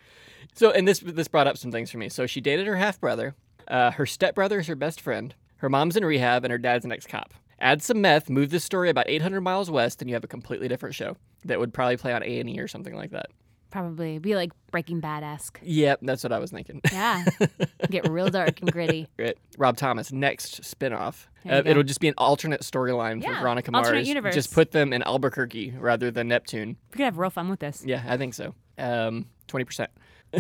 [0.56, 2.10] So, and this this brought up some things for me.
[2.10, 3.36] So she dated her half brother.
[3.68, 5.36] Uh, her stepbrother is her best friend.
[5.66, 7.34] Her mom's in rehab, and her dad's an ex cop.
[7.60, 10.68] Add some meth, move this story about 800 miles west, and you have a completely
[10.68, 13.32] different show that would probably play on A and E or something like that.
[13.72, 15.60] Probably be like Breaking Bad esque.
[15.64, 16.82] Yep, that's what I was thinking.
[16.92, 17.26] Yeah.
[17.90, 19.08] Get real dark and gritty.
[19.18, 19.36] Right.
[19.58, 21.26] Rob Thomas, next spinoff.
[21.50, 24.08] Uh, it'll just be an alternate storyline for Yeah, Veronica alternate Mars.
[24.08, 24.36] universe.
[24.36, 26.78] Just put them in Albuquerque rather than Neptune.
[26.92, 27.82] We could have real fun with this.
[27.84, 28.54] Yeah, I think so.
[28.78, 29.90] Um, twenty percent.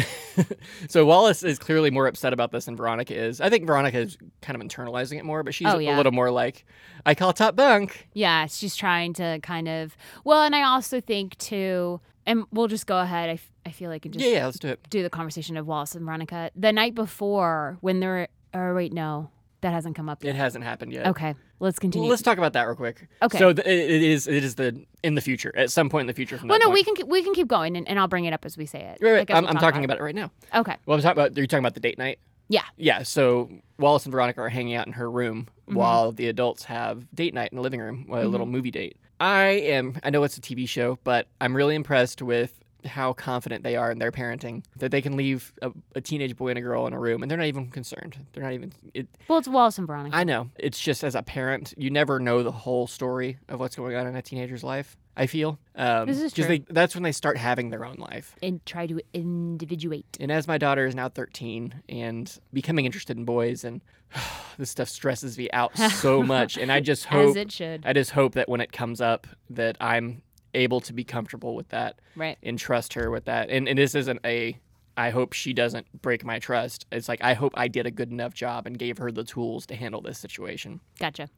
[0.89, 3.41] so Wallace is clearly more upset about this than Veronica is.
[3.41, 6.31] I think Veronica is kind of internalizing it more, but she's Oh, a little more
[6.31, 6.65] like,
[7.05, 9.95] "I call top bunk." Yeah, she's trying to kind of.
[10.23, 13.29] Well, and I also think too, and we'll just go ahead.
[13.29, 14.79] I, f- I feel like and just Yeah, yeah, let's do it.
[14.89, 18.27] do the conversation of Wallace and Veronica the night before when they're.
[18.53, 19.29] Or wait, no,
[19.65, 21.07] that hasn't come up It hasn't happened yet.
[21.07, 22.03] Okay, let's continue.
[22.03, 23.07] Well, let's talk about that real quick.
[23.21, 23.37] Okay.
[23.37, 26.13] So th- it is it is the in the future at some point in the
[26.13, 26.73] future from well, no, point.
[26.75, 28.65] we can keep- we can keep going, and, and I'll bring it up as we
[28.65, 28.99] say it.
[29.01, 29.27] Right, right.
[29.27, 30.31] guess I'm, we'll I'm talk talking about it right now.
[30.53, 30.75] Okay.
[30.85, 31.37] Well, I'm talking about.
[31.37, 32.19] Are you talking about the date night?
[32.47, 32.61] Yeah.
[32.77, 33.49] Yeah, so
[33.79, 35.77] Wallace and Veronica are hanging out in her room Mm-hmm.
[35.79, 38.97] while the adults have date night in the living room, a little movie date.
[39.19, 43.63] I am, I know it's a TV show, but I'm really impressed with how confident
[43.63, 46.61] they are in their parenting that they can leave a, a teenage boy and a
[46.61, 48.17] girl in a room and they're not even concerned.
[48.33, 50.15] They're not even, it, Well, it's Wallace and Veronica.
[50.15, 50.49] I know.
[50.57, 54.07] It's just as a parent, you never know the whole story of what's going on
[54.07, 54.97] in a teenager's life.
[55.17, 55.57] I feel.
[55.75, 56.43] Um, This is true.
[56.45, 58.35] They, that's when they start having their own life.
[58.43, 60.17] and try to individuate.
[60.19, 63.81] And as my daughter is now 13 and becoming interested in boys, and
[64.57, 66.57] this stuff stresses me out so much.
[66.57, 67.85] And I just hope, As it should.
[67.85, 70.21] I just hope that when it comes up, that I'm
[70.55, 72.37] able to be comfortable with that Right.
[72.41, 73.49] and trust her with that.
[73.49, 74.57] And, and this isn't a,
[74.97, 76.85] I hope she doesn't break my trust.
[76.91, 79.65] It's like I hope I did a good enough job and gave her the tools
[79.67, 80.79] to handle this situation.
[80.99, 81.29] Gotcha.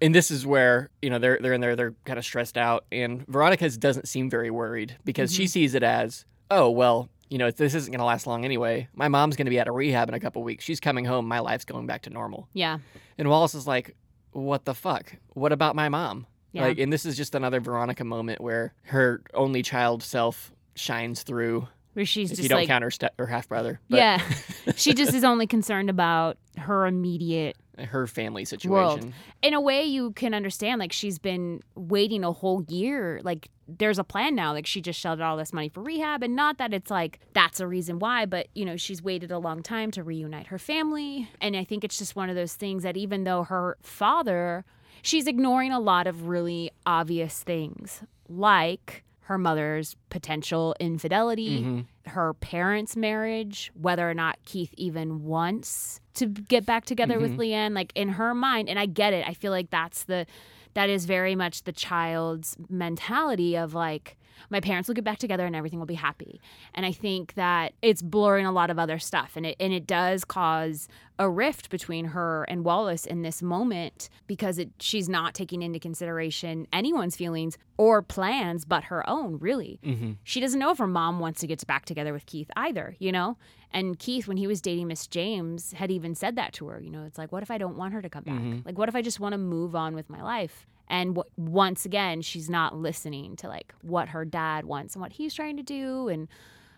[0.00, 2.84] And this is where you know they're they're in there, they're kind of stressed out,
[2.92, 5.48] and Veronica doesn't seem very worried because she mm-hmm.
[5.48, 8.88] sees it as, oh well, you know this isn't going to last long anyway.
[8.94, 10.64] My mom's going to be out of rehab in a couple weeks.
[10.64, 11.26] She's coming home.
[11.26, 12.48] My life's going back to normal.
[12.52, 12.78] Yeah.
[13.16, 13.96] And Wallace is like,
[14.32, 15.16] what the fuck?
[15.32, 16.26] What about my mom?
[16.56, 16.62] Yeah.
[16.62, 21.68] Like, and this is just another Veronica moment where her only child self shines through
[21.96, 23.80] where she's if just you don't like count her step her half brother.
[23.88, 24.20] Yeah,
[24.76, 28.72] she just is only concerned about her immediate her family situation.
[28.72, 29.12] world.
[29.42, 30.78] In a way, you can understand.
[30.78, 33.20] Like she's been waiting a whole year.
[33.22, 34.52] Like there's a plan now.
[34.52, 37.60] Like she just shelled all this money for rehab, and not that it's like that's
[37.60, 41.30] a reason why, but you know she's waited a long time to reunite her family.
[41.40, 44.64] And I think it's just one of those things that even though her father,
[45.02, 52.10] she's ignoring a lot of really obvious things, like her mother's potential infidelity, mm-hmm.
[52.10, 57.40] her parents' marriage, whether or not Keith even wants to get back together with mm-hmm.
[57.40, 59.26] Lianne, like in her mind, and I get it.
[59.26, 60.26] I feel like that's the
[60.74, 64.16] that is very much the child's mentality of like
[64.50, 66.40] my parents will get back together and everything will be happy.
[66.74, 69.86] And I think that it's blurring a lot of other stuff and it and it
[69.86, 70.86] does cause
[71.18, 75.78] a rift between her and Wallace in this moment because it she's not taking into
[75.78, 79.80] consideration anyone's feelings or plans but her own, really.
[79.82, 80.12] Mm-hmm.
[80.24, 83.12] She doesn't know if her mom wants to get back together with Keith either, you
[83.12, 83.36] know?
[83.72, 86.80] And Keith, when he was dating Miss James, had even said that to her.
[86.80, 88.34] You know, it's like, what if I don't want her to come back?
[88.34, 88.60] Mm-hmm.
[88.64, 90.66] Like, what if I just want to move on with my life?
[90.88, 95.12] And w- once again, she's not listening to like what her dad wants and what
[95.12, 96.28] he's trying to do, and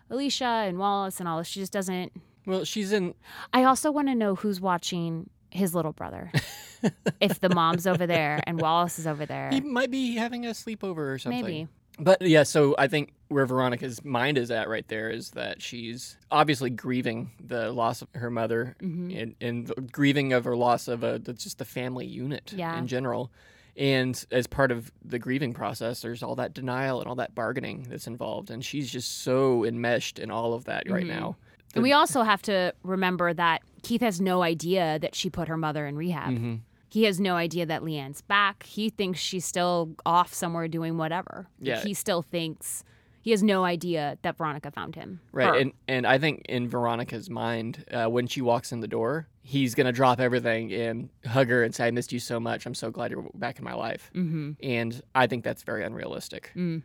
[0.09, 1.47] Alicia and Wallace and all this.
[1.47, 2.11] She just doesn't.
[2.49, 3.13] Well, she's in.
[3.53, 6.31] I also want to know who's watching his little brother.
[7.21, 10.49] if the mom's over there and Wallace is over there, He might be having a
[10.51, 11.41] sleepover or something.
[11.43, 11.67] maybe.
[12.01, 16.17] But yeah, so I think where Veronica's mind is at right there is that she's
[16.31, 19.17] obviously grieving the loss of her mother Mm-hmm.
[19.17, 22.77] and, and the grieving of her loss of a, the, just the family unit Yeah.
[22.77, 23.31] in general.
[23.75, 27.87] And as part of the grieving process, there's all that denial and all that bargaining
[27.89, 28.49] that's involved.
[28.49, 31.19] And she's just so enmeshed in all of that right Mm-hmm.
[31.19, 31.35] now.
[31.75, 35.57] And we also have to remember that Keith has no idea that she put her
[35.57, 36.33] mother in rehab.
[36.33, 36.55] Mm-hmm.
[36.89, 38.63] He has no idea that Lianne's back.
[38.63, 41.47] He thinks she's still off somewhere doing whatever.
[41.59, 41.79] Yeah.
[41.81, 42.83] He still thinks
[43.21, 45.19] he has no idea that Veronica found him.
[45.31, 45.47] Right.
[45.47, 45.55] Her.
[45.59, 49.75] And, and I think in Veronica's mind, uh, when she walks in the door, he's
[49.75, 52.65] going to drop everything and hug her and say, I missed you so much.
[52.65, 54.09] I'm so glad you're back in my life.
[54.15, 54.55] Mhm.
[54.63, 56.51] And I think that's very unrealistic.
[56.55, 56.81] Mm.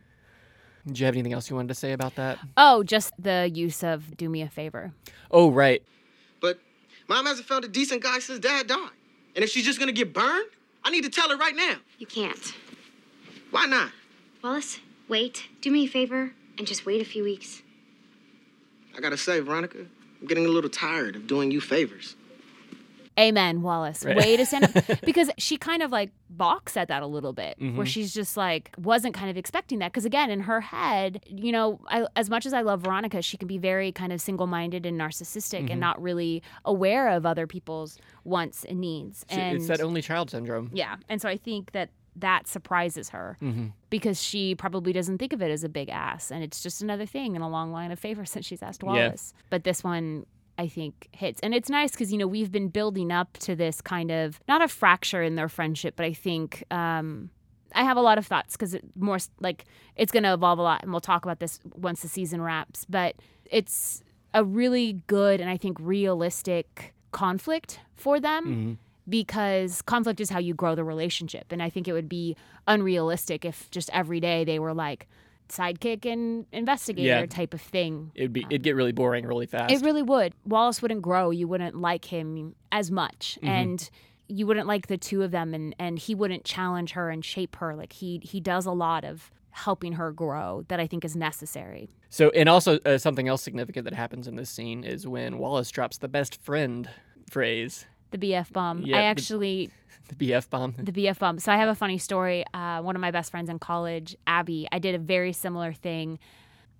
[0.87, 2.37] Do you have anything else you wanted to say about that?
[2.57, 4.93] Oh, just the use of "do me a favor."
[5.31, 5.81] Oh, right.
[6.41, 6.59] But
[7.07, 8.89] mom hasn't found a decent guy since dad died.
[9.35, 10.49] And if she's just gonna get burned,
[10.83, 11.75] I need to tell her right now.
[11.97, 12.53] You can't.
[13.51, 13.91] Why not?
[14.43, 15.47] Wallace, wait.
[15.61, 17.63] Do me a favor and just wait a few weeks.
[18.95, 19.79] I gotta say, Veronica,
[20.21, 22.15] I'm getting a little tired of doing you favors.
[23.17, 24.03] Amen, Wallace.
[24.03, 24.17] Right.
[24.17, 25.01] Way to stand up.
[25.05, 27.77] because she kind of like balks at that a little bit, Mm-hmm.
[27.77, 29.91] where she's just like, wasn't kind of expecting that.
[29.91, 33.37] Because again, in her head, you know, I, as much as I love Veronica, she
[33.37, 35.71] can be very kind of single minded and narcissistic Mm-hmm.
[35.71, 39.25] and not really aware of other people's wants and needs.
[39.29, 40.69] She- and it's that only child syndrome.
[40.73, 40.95] yeah.
[41.09, 43.67] And so I think that that surprises her Mm-hmm.
[43.89, 46.31] because she probably doesn't think of it as a big ass.
[46.31, 48.89] And it's just another thing in a long line of favors that she's asked Yeah.
[48.89, 49.33] Wallace.
[49.49, 50.25] But this one,
[50.57, 51.39] I think, hits.
[51.41, 54.61] And it's nice because, you know, we've been building up to this kind of, not
[54.61, 56.63] a fracture in their friendship, but I think.
[56.71, 57.29] Um,
[57.77, 59.65] I have a lot of thoughts because it more like
[59.97, 62.85] it's going to evolve a lot, and we'll talk about this once the season wraps.
[62.87, 63.15] But
[63.51, 64.01] it's
[64.33, 68.73] a really good and I think realistic conflict for them Mm-hmm.
[69.09, 71.51] because conflict is how you grow the relationship.
[71.51, 75.07] And I think it would be unrealistic if just every day they were like
[75.49, 77.25] sidekick and investigator Yeah.
[77.25, 78.11] type of thing.
[78.15, 79.71] It'd be it'd get really boring really fast.
[79.73, 80.33] It really would.
[80.45, 81.29] Wallace wouldn't grow.
[81.31, 83.37] You wouldn't like him as much.
[83.37, 83.47] Mm-hmm.
[83.47, 83.89] And
[84.27, 87.55] you wouldn't like the two of them and, and he wouldn't challenge her and shape
[87.57, 87.75] her.
[87.75, 91.89] Like he he does a lot of helping her grow that I think is necessary.
[92.09, 95.71] so, and also uh, something else significant that happens in this scene is when Wallace
[95.71, 96.89] drops the best friend
[97.31, 97.85] phrase,
[98.17, 98.81] The BF bomb.
[98.81, 99.69] Yeah, I the- actually
[100.09, 100.73] the BF bomb.
[100.77, 101.39] the BF bomb.
[101.39, 102.43] So I have a funny story.
[102.53, 106.19] Uh, one of my best friends in college, Abby, I did a very similar thing.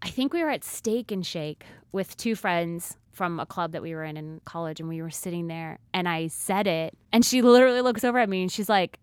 [0.02, 3.82] I think we were at Steak and Shake with two friends from a club that
[3.82, 7.24] we were in in college, and we were sitting there, and I said it, and
[7.26, 9.00] she literally looks over at me and she's like,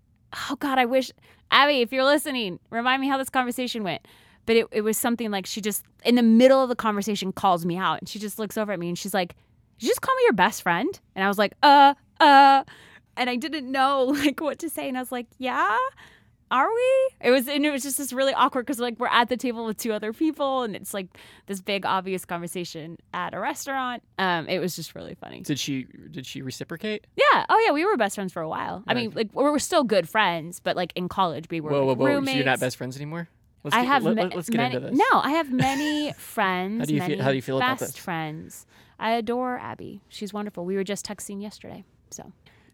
[0.51, 1.11] "Oh God, I wish
[1.51, 4.07] Abby, if you're listening, remind me how this conversation went."
[4.45, 7.64] But it, it was something like she just in the middle of the conversation calls
[7.64, 9.35] me out, and she just looks over at me and she's like,
[9.79, 12.64] "Did you just call me your best friend?" And I was like, "Uh, uh."
[13.16, 15.76] and I didn't know like what to say, and I was like, "Yeah,
[16.50, 19.28] are we?" It was, and it was just this really awkward because like we're at
[19.28, 21.08] the table with two other people, and it's like
[21.46, 24.02] this big obvious conversation at a restaurant.
[24.18, 25.40] Um, it was just really funny.
[25.42, 27.06] Did she did she reciprocate?
[27.16, 27.44] Yeah.
[27.48, 28.82] Oh yeah, we were best friends for a while.
[28.87, 31.85] I mean, like we were still good friends, but like in college we were whoa,
[31.85, 32.06] whoa, whoa!
[32.06, 32.37] So roommates.
[32.37, 33.28] you're not best friends anymore?
[33.64, 34.98] Let's I get, have let, ma- us get many, into this.
[34.98, 36.80] No, I have many friends.
[36.80, 38.02] How do you feel- many how do you feel about best this?
[38.02, 38.66] friends.
[38.98, 40.00] I adore Abby.
[40.08, 40.64] She's wonderful.
[40.64, 41.85] We were just texting yesterday.
[42.12, 42.31] So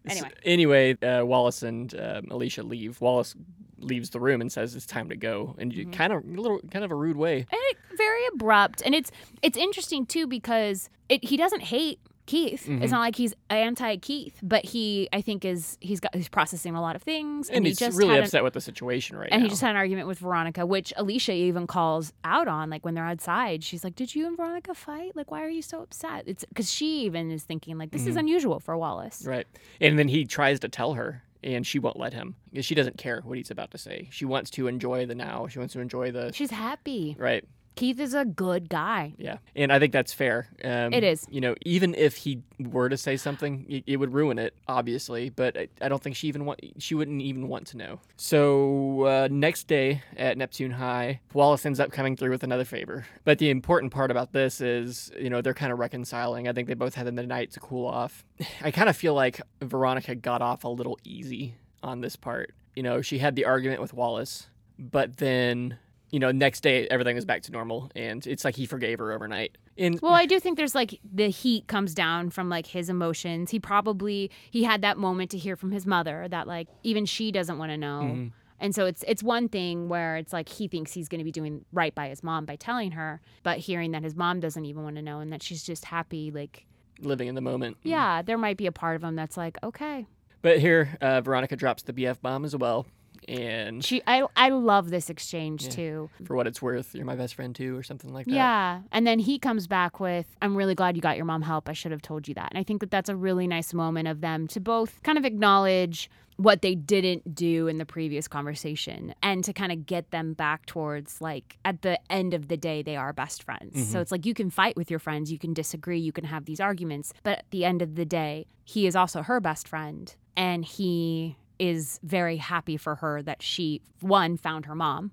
[0.07, 0.31] anyway.
[0.43, 2.99] Anyway, uh, Wallace and um, Alicia leave.
[3.01, 3.35] Wallace
[3.79, 5.91] leaves the room and says it's time to go, and Mm-hmm.
[5.91, 7.37] kind of a little kind of a rude way.
[7.37, 9.11] and it, very abrupt and it's
[9.41, 11.99] it's interesting too because it he doesn't hate
[12.29, 12.65] Keith.
[12.67, 12.83] Mm-hmm.
[12.83, 16.75] It's not like he's anti Keith, but he I think is he's got he's processing
[16.75, 19.29] a lot of things And he he's just really an- upset with the situation right
[19.31, 19.35] and now.
[19.37, 22.69] And he just had an argument with Veronica, which Alicia even calls out on.
[22.69, 25.15] Like when they're outside, she's like, "Did you and Veronica fight?
[25.15, 28.15] Like, why are you so upset?" It's because she even is thinking like, "This is
[28.15, 29.29] unusual for Wallace." Mm-hmm.
[29.29, 29.47] Right.
[29.81, 32.99] And then he tries to tell her, and she won't let him because she doesn't
[32.99, 34.07] care what he's about to say.
[34.11, 35.47] She wants to enjoy the now.
[35.47, 36.31] She wants to enjoy the.
[36.31, 37.15] She's happy.
[37.17, 37.43] Right.
[37.79, 39.13] Keith is a good guy.
[39.17, 39.37] Yeah.
[39.55, 40.47] And I think that's fair.
[40.65, 41.25] Um, It is.
[41.29, 45.29] You know, even if he were to say something, it, it would ruin it, obviously.
[45.29, 46.59] But I, I don't think she even want.
[46.77, 48.01] She wouldn't even want to know.
[48.17, 53.05] So uh, next day at Neptune High, Wallace ends up coming through with another favor.
[53.23, 56.49] But the important part about this is, you know, they're kind of reconciling.
[56.49, 58.25] I think they both had the night to cool off.
[58.61, 62.53] I kind of feel like Veronica got off a little easy on this part.
[62.75, 65.77] You know, she had the argument with Wallace, but then
[66.11, 69.11] you know, next day everything was back to normal, and it's like he forgave her
[69.11, 69.57] overnight.
[69.77, 73.51] And Well, I do think there's like the heat comes down from like his emotions.
[73.51, 77.31] He probably he had that moment to hear from his mother that like even she
[77.31, 78.01] doesn't want to know.
[78.03, 78.27] Mm-hmm.
[78.61, 81.31] And so it's it's one thing where it's like he thinks he's going to be
[81.31, 84.83] doing right by his mom by telling her, but hearing that his mom doesn't even
[84.83, 86.65] want to know and that she's just happy like
[86.99, 87.77] living in the moment.
[87.83, 90.05] yeah, there might be a part of him that's like, okay.
[90.41, 92.85] But here, uh, Veronica drops the BF bomb as well,
[93.29, 96.09] and She I I love this exchange too.
[96.25, 98.33] for what it's worth, you're my best friend too, or something like that.
[98.33, 98.81] Yeah.
[98.91, 101.69] And then he comes back with, I'm really glad you got your mom help.
[101.69, 102.51] I should have told you that.
[102.51, 105.25] And I think that that's a really nice moment of them to both kind of
[105.25, 110.31] acknowledge what they didn't do in the previous conversation and to kind of get them
[110.31, 113.73] back towards like at the end of the day they are best friends.
[113.73, 113.97] So mm-hmm.
[113.97, 116.61] it's like you can fight with your friends, you can disagree, you can have these
[116.61, 120.63] arguments, but at the end of the day, he is also her best friend and
[120.63, 125.11] he is very happy for her that she one found her mom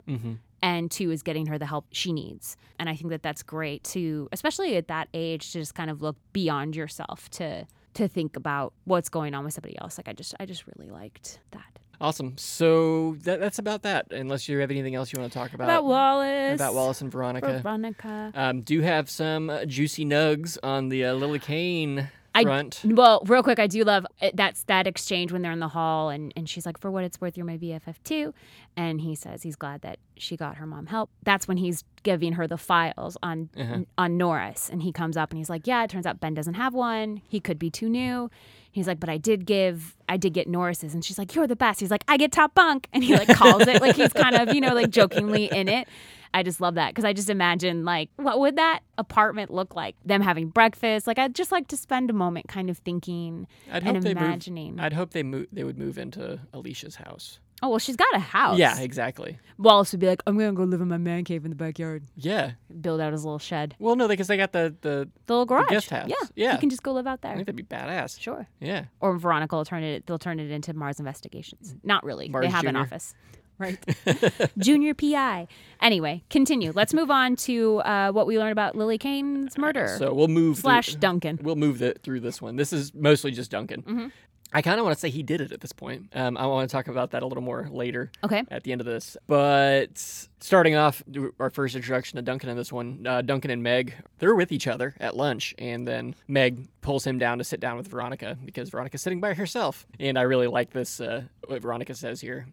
[0.62, 2.56] and two is getting her the help she needs.
[2.78, 6.02] And i think that that's great to especially at that age to just kind of
[6.02, 9.98] look beyond yourself to to think about what's going on with somebody else.
[9.98, 11.64] Like i just i just really liked that.
[11.98, 12.36] Awesome.
[12.36, 14.12] So that, that's about that.
[14.12, 15.64] Unless you have anything else you want to talk about.
[15.64, 16.54] About wallace.
[16.54, 17.60] About Wallace and Veronica.
[17.62, 18.32] veronica.
[18.34, 22.80] Um, do have some uh, juicy nugs on the uh, Lily Kane I- front.
[22.84, 26.10] Well, real quick, I do love eh, that's that exchange when they're in the hall,
[26.10, 28.34] and, and she's like, "For what it's worth, you're my BFF too,"
[28.76, 31.10] and he says he's glad that she got her mom help.
[31.22, 33.80] That's when he's giving her the files on uh-huh.
[33.98, 36.54] on Norris, and he comes up and he's like, "Yeah, it turns out Ben doesn't
[36.54, 37.22] have one.
[37.28, 38.30] He could be too new."
[38.76, 41.56] He's like, "But I did give, I did get Norris's," and she's like, "You're the
[41.56, 44.36] best." He's like, "I get top bunk," and he like calls it like he's kind
[44.36, 45.88] of you know like jokingly in it.
[46.34, 49.96] I just love that because I just imagine like what would that apartment look like?
[50.04, 51.06] Them having breakfast.
[51.06, 54.72] Like I'd just like to spend a moment kind of thinking I'd and imagining.
[54.72, 54.84] move.
[54.84, 55.46] I'd hope they move.
[55.50, 57.38] They would move into Alicia's house.
[57.62, 58.58] Oh well, she's got a house.
[58.58, 59.38] Yeah, exactly.
[59.58, 62.04] Wallace would be like, I'm gonna go live in my man cave in the backyard.
[62.16, 62.52] Yeah.
[62.80, 65.08] Build out his little shed, Well, no, because they got the the.
[65.26, 65.68] the little garage.
[65.70, 66.08] guest house.
[66.08, 66.52] Yeah, Yeah.
[66.52, 67.34] You can just go live out I there.
[67.36, 68.20] think that'd be badass.
[68.20, 68.46] Sure.
[68.60, 68.84] Yeah.
[69.00, 70.06] Or Veronica will turn it.
[70.06, 71.74] They'll turn it into Mars Investigations.
[71.82, 72.28] Not really.
[72.28, 73.14] Mars they have an office.
[73.58, 73.78] Right.
[74.58, 75.48] Junior PI.
[75.80, 76.72] Anyway, continue.
[76.74, 79.96] Let's move on to uh, what we learned about Lily Kane's murder.
[79.98, 81.38] So we'll move slash through- Duncan.
[81.42, 82.56] We'll move the, through this one.
[82.56, 83.80] This is mostly just Duncan.
[83.82, 84.06] Mm-hmm.
[84.52, 86.08] I kind of want to say he did it at this point.
[86.14, 88.10] Um, I want to talk about that a little more later.
[88.24, 88.44] Okay.
[88.50, 89.98] At the end of this, but
[90.40, 91.02] starting off,
[91.40, 94.66] our first introduction to Duncan in this one, uh, Duncan and Meg, they're with each
[94.66, 98.70] other at lunch, and then Meg pulls him down to sit down with Veronica because
[98.70, 99.86] Veronica's sitting by herself.
[99.98, 101.00] And I really like this.
[101.00, 102.46] Uh, what Veronica says here.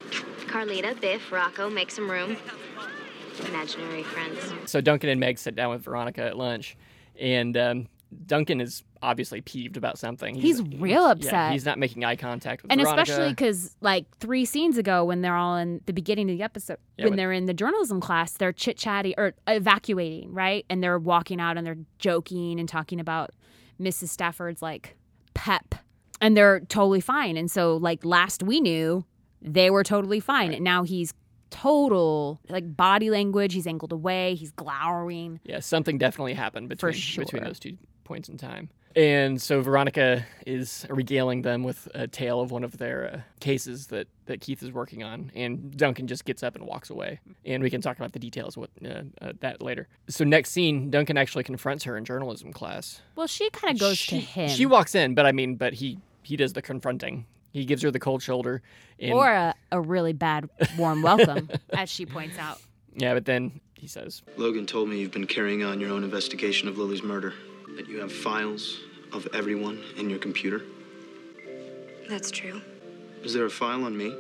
[0.48, 2.38] Carlita, Biff, Rocco, make some room.
[3.48, 4.40] Imaginary friends.
[4.66, 6.78] So Duncan and Meg sit down with Veronica at lunch,
[7.20, 7.88] and um,
[8.26, 10.34] Duncan is obviously peeved about something.
[10.34, 11.52] He's real yeah, upset.
[11.52, 13.02] he's not making eye contact with and Veronica.
[13.04, 16.78] especially because like three scenes ago when they're all in the beginning of the episode
[16.98, 21.40] Yeah, when they're in the journalism class they're chit-chatting or evacuating right and they're walking
[21.42, 23.32] out and they're joking and talking about
[23.80, 24.96] mrs stafford's like
[25.34, 25.76] pep
[26.22, 29.04] and they're totally fine and so like last we knew
[29.42, 31.14] they were totally fine and now he's
[31.50, 37.24] total like body language he's angled away he's glowering Yeah, something definitely happened between sure.
[37.26, 38.70] between those two points in time.
[38.96, 43.88] And so Veronica is regaling them with a tale of one of their uh, cases
[43.88, 47.20] that, that Keith is working on, and Duncan just gets up and walks away.
[47.46, 49.88] And we can talk about the details of what uh, uh, that later.
[50.10, 53.02] So next scene, Duncan actually confronts her in journalism class.
[53.16, 55.74] well she kind of goes she, to him She walks in, but I mean, but
[55.74, 57.26] he he does the confronting.
[57.52, 58.62] He gives her the cold shoulder,
[59.00, 62.60] and or a, a really bad warm welcome as she points out
[62.96, 66.68] yeah, but then he says, Logan told me you've been carrying on your own investigation
[66.68, 67.34] of Lily's murder,
[67.76, 68.80] that you have files
[69.12, 70.62] of everyone in your computer.
[72.10, 72.62] That's true.
[73.24, 74.14] Is there a file on me?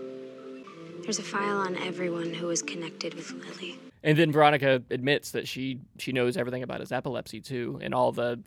[1.03, 3.77] There's a file on everyone who was connected with Lily.
[4.05, 8.11] And then Veronica admits that she she knows everything about his epilepsy too, and all
[8.11, 8.39] the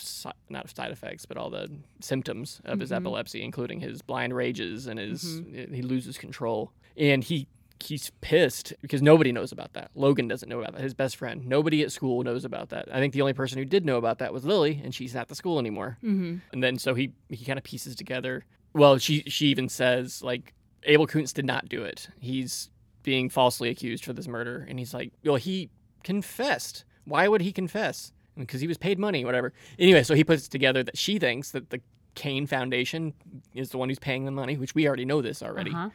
[0.50, 2.96] not side effects, but all the symptoms of his Mhm.
[2.96, 5.42] epilepsy, including his blind rages and his
[5.72, 7.46] he loses control, and he
[7.82, 9.90] he's pissed because nobody knows about that.
[9.94, 10.82] Logan doesn't know about that.
[10.82, 12.88] His best friend, nobody at school knows about that.
[12.92, 15.22] I think the only person who did know about that was Lily, and she's not
[15.22, 15.98] at the school anymore.
[16.02, 16.36] Mm-hmm.
[16.52, 18.44] And then so he he kind of pieces together.
[18.72, 20.54] Well, she she even says like
[20.84, 22.08] Abel Kuntz did not do it.
[22.20, 22.70] He's
[23.02, 25.70] being falsely accused for this murder, and he's like, well, he
[26.02, 26.84] confessed.
[27.04, 28.12] Why would he confess?
[28.36, 29.52] Because he was paid money, whatever.
[29.78, 31.80] Anyway, so he puts together that she thinks that the
[32.14, 33.14] Kane Foundation
[33.54, 35.70] is the one who's paying the money, which we already know this already.
[35.70, 35.90] Uh-huh.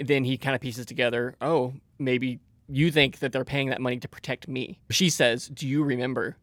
[0.00, 3.98] Then he kind of pieces together, oh, maybe you think that they're paying that money
[3.98, 4.78] to protect me.
[4.90, 6.36] She says, do you remember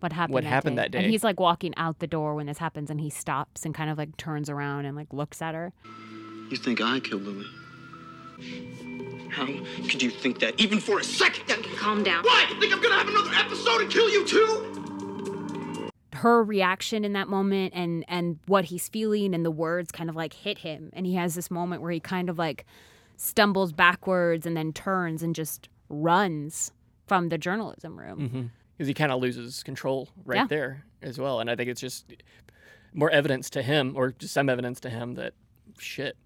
[0.00, 0.34] What happened?
[0.34, 0.82] What that happened day?
[0.82, 0.98] that day?
[0.98, 3.90] And he's like walking out the door when this happens, and he stops and kind
[3.90, 5.72] of like turns around and like looks at her.
[6.50, 7.46] You think I killed Lily?
[9.30, 9.46] How
[9.88, 11.46] could you think that even for a second?
[11.46, 12.24] Duncan, calm down.
[12.24, 12.46] Why?
[12.50, 14.79] You think I'm gonna have another episode and kill you too?
[16.20, 20.16] Her reaction in that moment and and what he's feeling and the words kind of
[20.16, 22.64] like hit him and he has this moment where he kind of like
[23.16, 26.72] stumbles backwards and then turns and just runs
[27.06, 30.46] from the journalism room because he kind of loses control right Yeah.
[30.46, 31.40] there as well.
[31.40, 32.12] And I think it's just
[32.94, 35.34] more evidence to him, or just some evidence to him that
[35.78, 36.16] shit,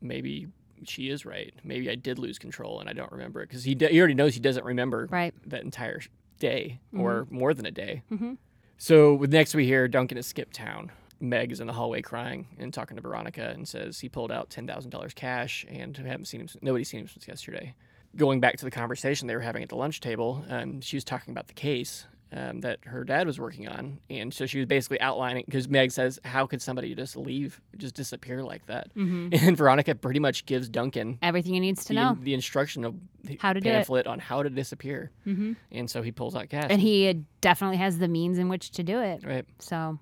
[0.00, 0.46] maybe
[0.84, 1.54] she is right.
[1.64, 4.14] Maybe I did lose control and I don't remember it because he, d- he already
[4.14, 5.32] knows he doesn't remember Right.
[5.46, 6.00] that entire
[6.38, 8.02] day or more than a day.
[8.10, 8.36] Mhm.
[8.82, 10.90] So with next we hear Duncan has skipped town.
[11.20, 14.50] Meg is in the hallway crying and talking to Veronica and says he pulled out
[14.50, 16.48] ten thousand dollars cash and haven't seen him.
[16.60, 17.76] Nobody's seen him since yesterday.
[18.16, 21.04] Going back to the conversation they were having at the lunch table, um, she was
[21.04, 24.66] talking about the case um, that her dad was working on, and so she was
[24.66, 29.56] basically outlining because Meg says, "How could somebody just leave, just disappear like that?" And
[29.56, 33.38] Veronica pretty much gives Duncan everything he needs to the, know the instruction of the
[33.40, 33.72] How to do it.
[33.72, 35.56] pamphlet on how to disappear, Mhm.
[35.70, 36.68] and so he pulls out cash.
[36.70, 39.44] and he definitely has the means in which to do it right.
[39.58, 39.98] so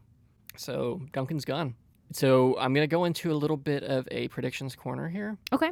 [0.57, 1.75] So Duncan's gone.
[2.13, 5.37] So I'm gonna go into a little bit of a predictions corner here.
[5.53, 5.71] okay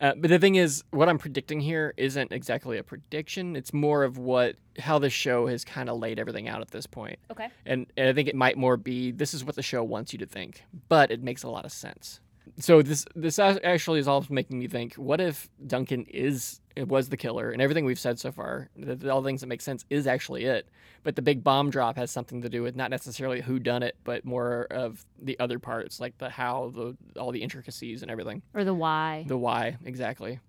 [0.00, 3.56] Uh, but the thing is, what I'm predicting here isn't exactly a prediction.
[3.56, 6.86] It's more of what how the show has kind of laid everything out at this
[6.86, 7.18] point.
[7.30, 10.12] okay And, and I think it might more be this is what the show wants
[10.12, 12.20] you to think, but it makes a lot of sense.
[12.58, 17.08] So this this actually is all making me think: What if Duncan is it was
[17.08, 19.84] the killer, and everything we've said so far, the, the- all things that make sense,
[19.90, 20.68] is actually it.
[21.04, 23.96] But the big bomb drop has something to do with not necessarily who done it,
[24.04, 28.42] but more of the other parts, like the how, the all the intricacies and everything.
[28.54, 30.40] or the why The why, exactly.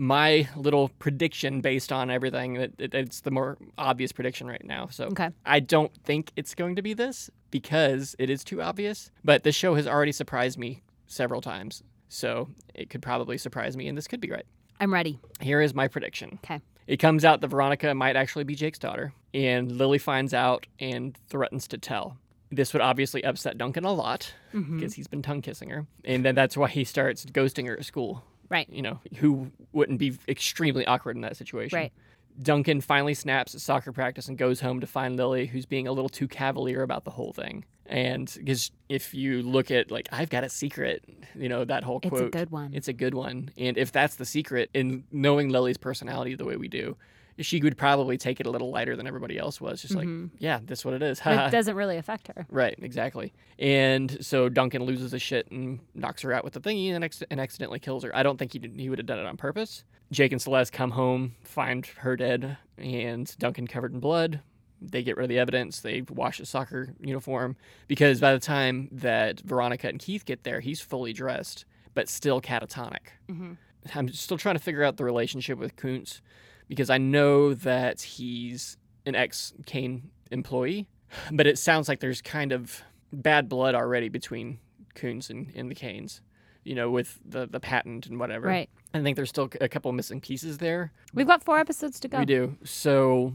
[0.00, 4.86] My little prediction based on everything, it, it, it's the more obvious prediction right now.
[4.90, 5.30] So Okay.
[5.44, 9.10] I don't think it's going to be this because it is too obvious.
[9.24, 11.82] But this show has already surprised me several times.
[12.08, 14.46] So it could probably surprise me, and this could be right.
[14.80, 16.38] i'm ready Here is my prediction.
[16.44, 20.66] okay It comes out that Veronica might actually be Jake's daughter, and Lily finds out
[20.78, 22.16] and threatens to tell.
[22.50, 24.76] This would obviously upset Duncan a lot mm-hmm.
[24.76, 27.84] because he's been tongue kissing her, and then that's why he starts ghosting her at
[27.84, 28.24] school.
[28.48, 28.68] Right.
[28.70, 31.76] You know, who wouldn't be extremely awkward in that situation?
[31.76, 31.92] Right.
[32.40, 35.92] Duncan finally snaps at soccer practice and goes home to find Lily, who's being a
[35.92, 37.64] little too cavalier about the whole thing.
[37.86, 42.00] And because if you look at like I've got a secret, you know that whole
[42.00, 42.12] quote.
[42.12, 42.74] It's a good one.
[42.74, 43.50] It's a good one.
[43.56, 46.96] And if that's the secret, in knowing Lily's personality the way we do,
[47.40, 49.82] she would probably take it a little lighter than everybody else was.
[49.82, 50.36] Just like, mm-hmm.
[50.38, 51.20] yeah, that's what it is.
[51.24, 53.32] it doesn't really affect her Right, exactly.
[53.58, 57.22] And so Duncan loses his shit and knocks her out with the thingy and, ex-
[57.30, 58.14] and accidentally kills her.
[58.14, 59.84] I don't think he did, he would have done it on purpose.
[60.10, 64.40] Jake and Celeste come home, find her dead, and Duncan covered in blood.
[64.80, 65.80] They get rid of the evidence.
[65.80, 67.56] They wash his soccer uniform
[67.88, 71.64] because by the time that Veronica and Keith get there, he's fully dressed,
[71.94, 73.08] but still catatonic.
[73.28, 73.52] Mm-hmm.
[73.94, 76.20] I'm still trying to figure out the relationship with Kuntz
[76.68, 80.86] because I know that he's an ex Kane employee,
[81.32, 84.58] but it sounds like there's kind of bad blood already between
[84.94, 86.20] Kuntz and, and the Kanes,
[86.64, 88.48] you know, with the, the patent and whatever.
[88.48, 88.68] Right.
[88.92, 90.92] I think there's still a couple missing pieces there.
[91.14, 92.56] we've got four episodes to go We do.
[92.64, 93.34] So,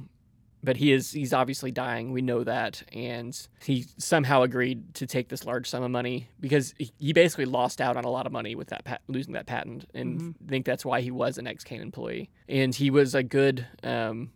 [0.63, 2.11] but he is he's obviously dying.
[2.11, 6.73] We know that, and he somehow agreed to take this large sum of money because
[6.77, 9.85] he- basically lost out on a lot of money with that pat- losing that patent,
[9.93, 12.29] and I think that's why he was an ex Kane employee.
[12.47, 14.31] And he was a good um,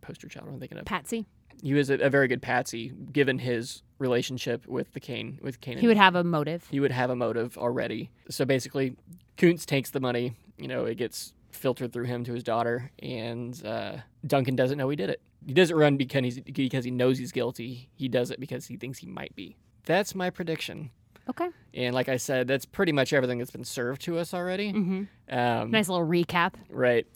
[0.00, 0.48] poster child.
[0.48, 0.84] I'm thinking of.
[0.84, 1.26] patsy
[1.62, 5.78] He was a, a very good patsy, given his relationship with the Kane with Kane.
[5.78, 8.10] he would have a motive he would have a motive already.
[8.28, 8.96] So basically,
[9.36, 10.34] Kuntz takes the money.
[10.58, 13.96] You know, it gets filtered through him to his daughter, and uh,
[14.26, 15.20] Duncan doesn't know he did it.
[15.46, 17.88] He doesn't run because he's because he knows he's guilty.
[17.94, 19.56] He does it because he thinks he might be.
[19.84, 20.90] That's my prediction.
[21.28, 21.48] Okay.
[21.74, 24.72] And like I said, that's pretty much everything that's been served to us already.
[24.72, 25.08] Mhm.
[25.30, 27.06] Um, Nice little recap Right.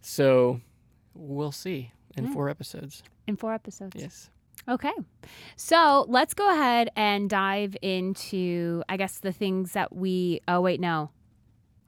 [0.00, 0.60] So
[1.14, 2.32] we'll see in Yeah.
[2.32, 3.02] four episodes.
[3.26, 3.94] in four episodes.
[3.96, 4.30] Yes.
[4.68, 4.92] Okay.
[5.56, 10.40] So let's go ahead and dive into, I guess, the things that we.
[10.48, 11.10] Oh, wait, no.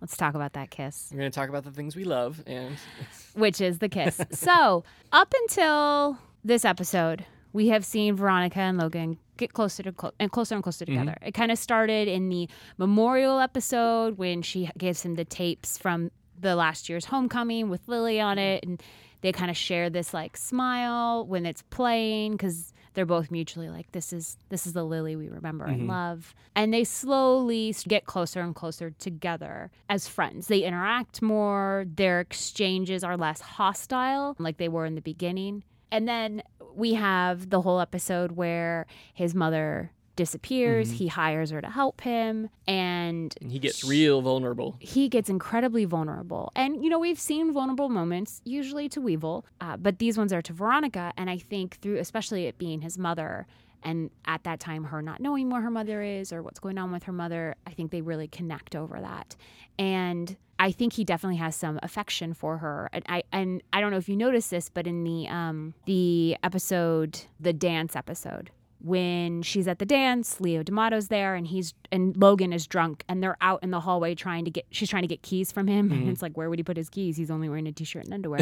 [0.03, 2.76] Let's talk about that kiss, We're going to talk about the things we love and
[3.34, 4.20] which is the kiss.
[4.32, 4.82] so,
[5.12, 10.32] up until this episode, we have seen Veronica and Logan get closer to clo- and
[10.32, 10.98] closer and closer mm-hmm.
[10.98, 11.18] together.
[11.22, 12.48] It kind of started in the
[12.78, 18.20] memorial episode when she gives him the tapes from the last year's homecoming with Lily
[18.20, 18.82] on it, and
[19.20, 23.90] they kind of share this like smile when it's playing because they're both mutually like
[23.93, 25.88] this is this is the Lily we remember and Mhm.
[25.88, 30.47] love, and they slowly get closer and closer together as friends.
[30.49, 31.84] They interact more.
[31.86, 35.64] Their exchanges are less hostile like they were in the beginning.
[35.90, 36.43] And then
[36.74, 40.90] we have the whole episode where his mother disappears.
[40.90, 40.94] Mhm.
[40.94, 44.76] He hires her to help him, and he gets real vulnerable.
[44.80, 46.52] he gets incredibly vulnerable.
[46.54, 50.42] And, you know, we've seen vulnerable moments, usually to Weevil, uh, but these ones are
[50.42, 51.12] to Veronica.
[51.16, 53.46] And I think through, especially it being his mother,
[53.84, 56.92] and at that time, her not knowing where her mother is or what's going on
[56.92, 59.34] with her mother, I think they really connect over that.
[59.78, 62.88] And I think he definitely has some affection for her.
[62.92, 66.36] And I and I don't know if you noticed this, but in the um the
[66.44, 68.50] episode, the dance episode,
[68.85, 73.22] when she's at the dance, Leo D'Amato's there and he's and Logan is drunk and
[73.22, 75.93] they're out in the hallway trying to get she's trying to get keys from him
[75.93, 76.11] and Mhm.
[76.11, 77.16] it's like where would he put his keys?
[77.16, 78.41] He's only wearing a t-shirt and underwear.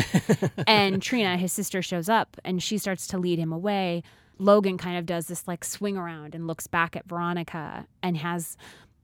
[0.66, 4.02] and Trina, his sister shows up and she starts to lead him away.
[4.38, 8.56] Logan kind of does this like swing around and looks back at Veronica and has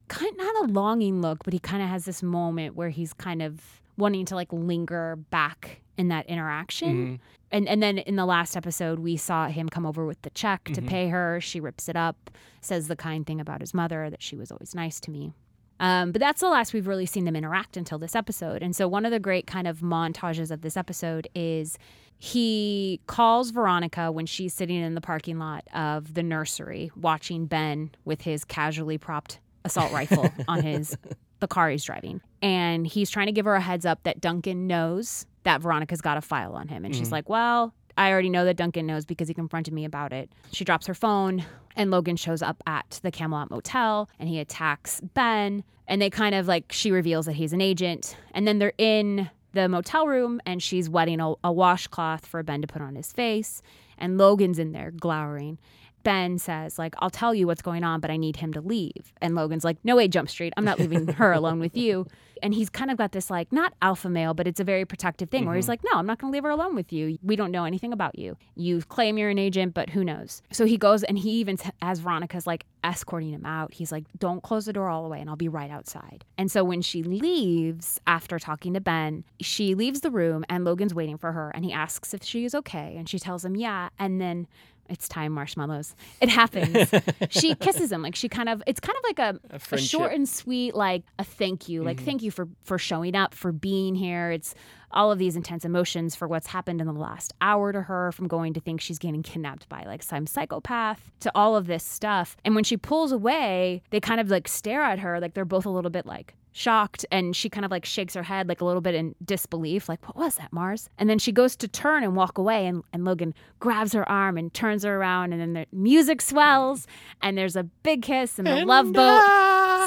[0.09, 3.43] kind not a longing look, but he kind of has this moment where he's kind
[3.43, 3.61] of
[3.97, 7.19] wanting to like linger back in that interaction.
[7.19, 7.21] Mhm.
[7.53, 10.65] And and then in the last episode, we saw him come over with the check
[10.65, 10.89] to Mhm.
[10.89, 11.41] pay her.
[11.41, 12.31] She rips it up,
[12.61, 15.33] says the kind thing about his mother that she was always nice to me.
[15.79, 18.63] Um, but that's the last we've really seen them interact until this episode.
[18.63, 21.79] And so one of the great kind of montages of this episode is
[22.19, 27.91] he calls Veronica when she's sitting in the parking lot of the nursery watching Ben
[28.07, 30.97] with his casually propped assault rifle on his
[31.41, 32.21] the car he's driving.
[32.43, 36.17] And he's trying to give her a heads up that Duncan knows that Veronica's got
[36.17, 36.85] a file on him.
[36.85, 37.13] And she's Mhm.
[37.13, 40.31] like, Well, I already know that Duncan knows because he confronted me about it.
[40.53, 41.45] She drops her phone,
[41.77, 45.65] and Logan shows up at the Camelot Motel and he attacks Ben.
[45.89, 48.17] And they kind of like, she reveals that he's an agent.
[48.33, 52.61] And then they're in the motel room and she's wetting a, a washcloth for Ben
[52.61, 53.63] to put on his face.
[53.97, 55.59] And Logan's in there glowering.
[56.03, 59.13] Ben says, like, I'll tell you what's going on, but I need him to leave.
[59.23, 60.53] And Logan's like, no way, Jump Street.
[60.57, 62.07] I'm not leaving her alone with you.
[62.43, 65.31] And he's kind of got this, like, not alpha male, but it's a very protective
[65.31, 65.71] thing where he's Mhm.
[65.71, 67.19] like, no, I'm not going to leave her alone with you.
[67.23, 68.37] We don't know anything about you.
[68.55, 70.43] You claim you're an agent, but who knows?
[70.53, 74.43] So he goes and he even, as Veronica's like escorting him out, he's like, don't
[74.43, 76.25] close the door all the way and I'll be right outside.
[76.39, 80.95] And so when she leaves after talking to Ben, she leaves the room and Logan's
[80.95, 82.95] waiting for her and he asks if she is okay.
[82.97, 83.89] And she tells him, yeah.
[83.99, 84.47] And then
[84.89, 85.95] it's time marshmallows.
[86.21, 86.91] It happens.
[87.31, 90.13] she kisses him like she kind of it's kind of like a, A a, short
[90.13, 92.05] and sweet like a thank you like Mhm.
[92.05, 94.55] thank you for for showing up for being here it's
[94.91, 98.29] all of these intense emotions for what's happened in the last hour to her from
[98.29, 102.37] going to think she's getting kidnapped by like some psychopath to all of this stuff.
[102.45, 105.67] And when she pulls away they kind of like stare at her like they're both
[105.67, 108.65] a little bit like shocked and she kind of like shakes her head like a
[108.65, 110.89] little bit in disbelief like what was that mars?
[110.99, 114.39] And then she goes to turn and walk away and, and logan grabs her arm
[114.39, 116.87] and turns her around and then the music swells
[117.21, 119.21] and there's a big kiss and the love boat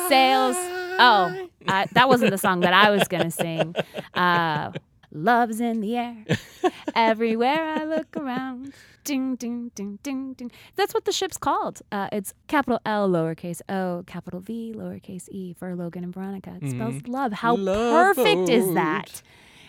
[0.10, 0.56] sails.
[1.02, 3.76] Oh uh, that wasn't the song that i was gonna sing.
[4.14, 4.72] Uh,
[5.12, 6.26] love's in the air.
[6.96, 8.74] Everywhere i look around.
[9.04, 10.52] Ding ding ding ding ding.
[10.76, 11.82] That's what the ship's called.
[11.92, 16.58] Uh, it's capital l lowercase o capital v lowercase e for logan and veronica.
[16.62, 17.08] It spells Mhm.
[17.08, 17.34] love.
[17.34, 19.22] How Love perfect is that?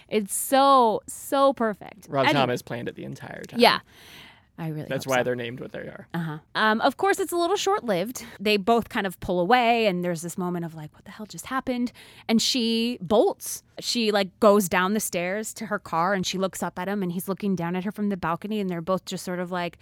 [0.08, 2.06] It's so so perfect.
[2.10, 3.60] Rob Any- Thomas planned it the entire time.
[3.60, 3.80] yeah
[4.60, 5.24] i really That's why so.
[5.24, 6.06] they're named what they are.
[6.12, 6.38] Uh-huh.
[6.54, 8.24] Um, of course, it's a little short lived.
[8.38, 11.26] They both kind of pull away, and there's this moment of like, what the hell
[11.26, 11.92] just happened?
[12.28, 13.62] And she bolts.
[13.80, 17.02] She like goes down the stairs to her car and she looks up at him,
[17.02, 19.50] and he's looking down at her from the balcony, and they're both just sort of
[19.50, 19.78] like,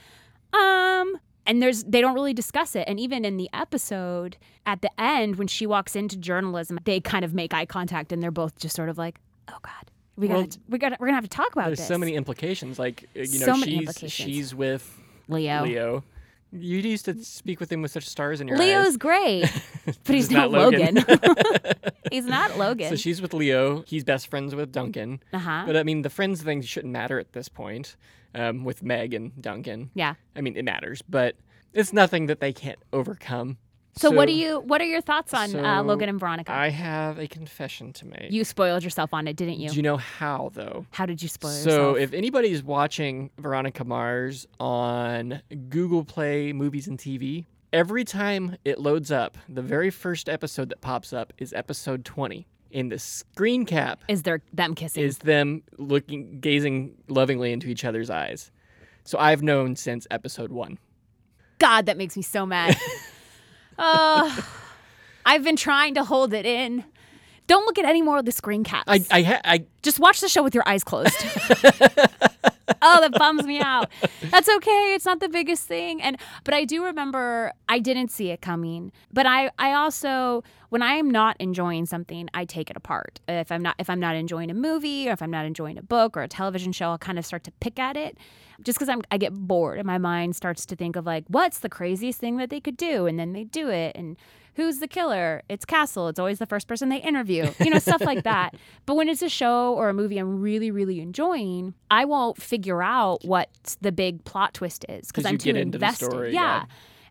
[0.52, 1.18] um.
[1.44, 2.84] And there's they don't really discuss it.
[2.86, 7.24] And even in the episode at the end, when she walks into journalism, they kind
[7.24, 9.18] of make eye contact, and they're both just sort of like,
[9.48, 9.90] oh god.
[10.18, 11.86] We Well, got we got we're gonna have to talk about There's this.
[11.88, 12.78] so many implications.
[12.78, 14.84] Like uh, you know, So many she's she's with
[15.28, 15.62] Leo.
[15.62, 16.04] Leo.
[16.50, 18.96] You used to speak with him with such stars in your Leo's eyes.
[18.96, 19.42] great,
[19.84, 20.94] but he's not Logan.
[20.96, 21.34] Logan.
[22.10, 22.88] he's not Logan.
[22.88, 23.82] So she's with Leo.
[23.86, 25.20] He's best friends with Duncan.
[25.32, 25.64] Uh-huh.
[25.66, 27.96] But I mean, the friends thing shouldn't matter at this point.
[28.34, 29.90] Um, with Meg and Duncan.
[29.94, 30.14] Yeah.
[30.36, 31.34] I mean, it matters, but
[31.72, 33.56] it's nothing that they can't overcome.
[33.96, 34.60] So, what do you?
[34.60, 36.52] What are your thoughts on uh, Logan and Veronica?
[36.52, 38.30] I have a confession to make.
[38.30, 39.70] you spoiled yourself on it, didn't you?
[39.70, 40.86] Do you know how though?
[40.90, 41.64] How did you spoil yourself?
[41.64, 41.98] So, yourself?
[41.98, 49.10] if anybody's watching Veronica Mars on Google Play Movies and TV, every time it loads
[49.10, 52.46] up, the very first episode that pops up is episode 20.
[52.70, 55.02] In the screen cap is there them kissing?
[55.02, 58.52] is them looking, gazing lovingly into each other's eyes.
[59.04, 60.78] So I've known since episode one.
[61.58, 62.76] God, that makes me so mad.
[63.78, 64.42] uh,
[65.24, 66.84] I've been trying to hold it in.
[67.46, 68.84] Don't look at any more of the screen caps.
[68.88, 71.16] I, I, ha- I Just watch the show with your eyes closed.
[72.82, 73.90] oh, that bums me out.
[74.30, 74.92] That's okay.
[74.94, 76.02] It's not the biggest thing.
[76.02, 78.92] And but I do remember I didn't see it coming.
[79.12, 83.20] But I I also when I am not enjoying something, I take it apart.
[83.26, 85.82] If I'm not if I'm not enjoying a movie or if I'm not enjoying a
[85.82, 88.18] book or a television show, I'll kind of start to pick at it
[88.62, 91.60] just because I'm I get bored and my mind starts to think of like what's
[91.60, 93.06] the craziest thing that they could do?
[93.06, 94.16] And then they do it and
[94.54, 95.42] who's the killer?
[95.48, 96.08] It's castle.
[96.08, 98.54] It's always the first person they interview you know stuff like that.
[98.86, 102.82] But when it's a show or a movie i'm really really enjoying i won't figure
[102.82, 103.50] out what
[103.82, 106.06] the big plot twist is because i'm you too get into the invested.
[106.06, 106.40] Story, yeah.
[106.40, 106.64] yeah.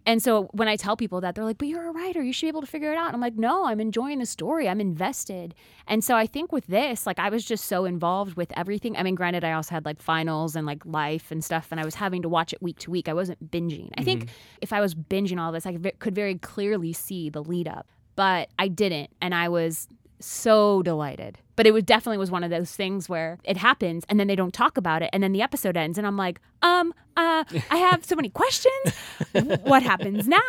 [0.08, 2.24] And so when I tell people that, they're like, but you're a writer.
[2.24, 3.08] You should be able to figure it out.
[3.08, 4.70] And I'm like, no, I'm enjoying the story.
[4.70, 5.53] I'm invested.
[5.86, 8.95] And so I think with this, like, I was just so involved with everything.
[8.95, 11.84] I mean, granted, I also had like finals and like life and stuff, and I
[11.84, 13.10] was having to watch it week to week.
[13.10, 13.89] I wasn't binging.
[13.97, 14.36] I think mm-hmm.
[14.62, 17.86] if I was binging all this, I could very clearly see the lead up,
[18.16, 19.10] but I didn't.
[19.22, 19.89] And I was
[20.22, 21.38] so delighted.
[21.58, 24.36] But it was definitely was one of those things where it happens and then they
[24.36, 27.78] don't talk about it and then the episode ends and I'm like, um, uh, I
[27.78, 28.93] have so many questions.
[29.64, 30.39] what happens now?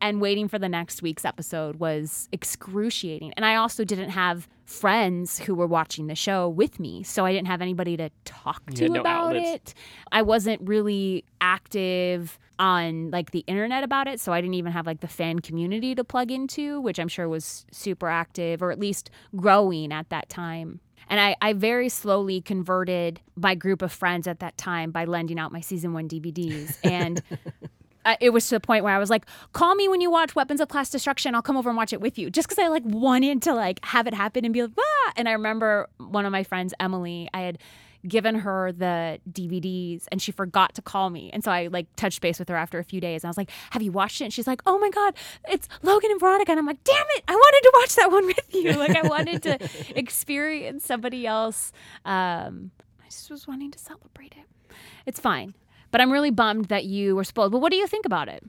[0.00, 3.32] And waiting for the next week's episode was excruciating.
[3.36, 7.32] And I also didn't have friends who were watching the show with me, so I
[7.32, 9.72] didn't have anybody to talk to no about outlets.
[9.72, 9.74] it.
[10.12, 14.86] I wasn't really active on like the internet about it so i didn't even have
[14.86, 18.80] like the fan community to plug into which i'm sure was super active or at
[18.80, 24.26] least growing at that time and I, I very slowly converted my group of friends
[24.26, 27.22] at that time by lending out my season one dvds and
[28.06, 30.34] I- it was to the point where I was like, "Call me when you watch
[30.34, 31.34] Weapons of Class Destruction.
[31.34, 33.84] I'll come over and watch it with you." Just because I like wanted to like
[33.84, 37.28] have it happen and be like, "Ah!" And I remember one of my friends, Emily,
[37.34, 37.58] I had
[38.06, 42.20] given her the DVDs and she forgot to call me, and so I like touched
[42.20, 43.24] base with her after a few days.
[43.24, 45.14] And I was like, "Have you watched it?" And she's like, "Oh my god,
[45.48, 47.24] it's Logan and Veronica." And I'm like, "Damn it!
[47.26, 48.72] I wanted to watch that one with you.
[48.74, 49.58] Like I wanted to
[49.98, 51.72] experience somebody else."
[52.04, 52.70] Um,
[53.02, 54.76] I just was wanting to celebrate it.
[55.04, 55.54] It's fine.
[55.90, 57.52] But I'm really bummed that you were spoiled.
[57.52, 58.42] But what do you think about it?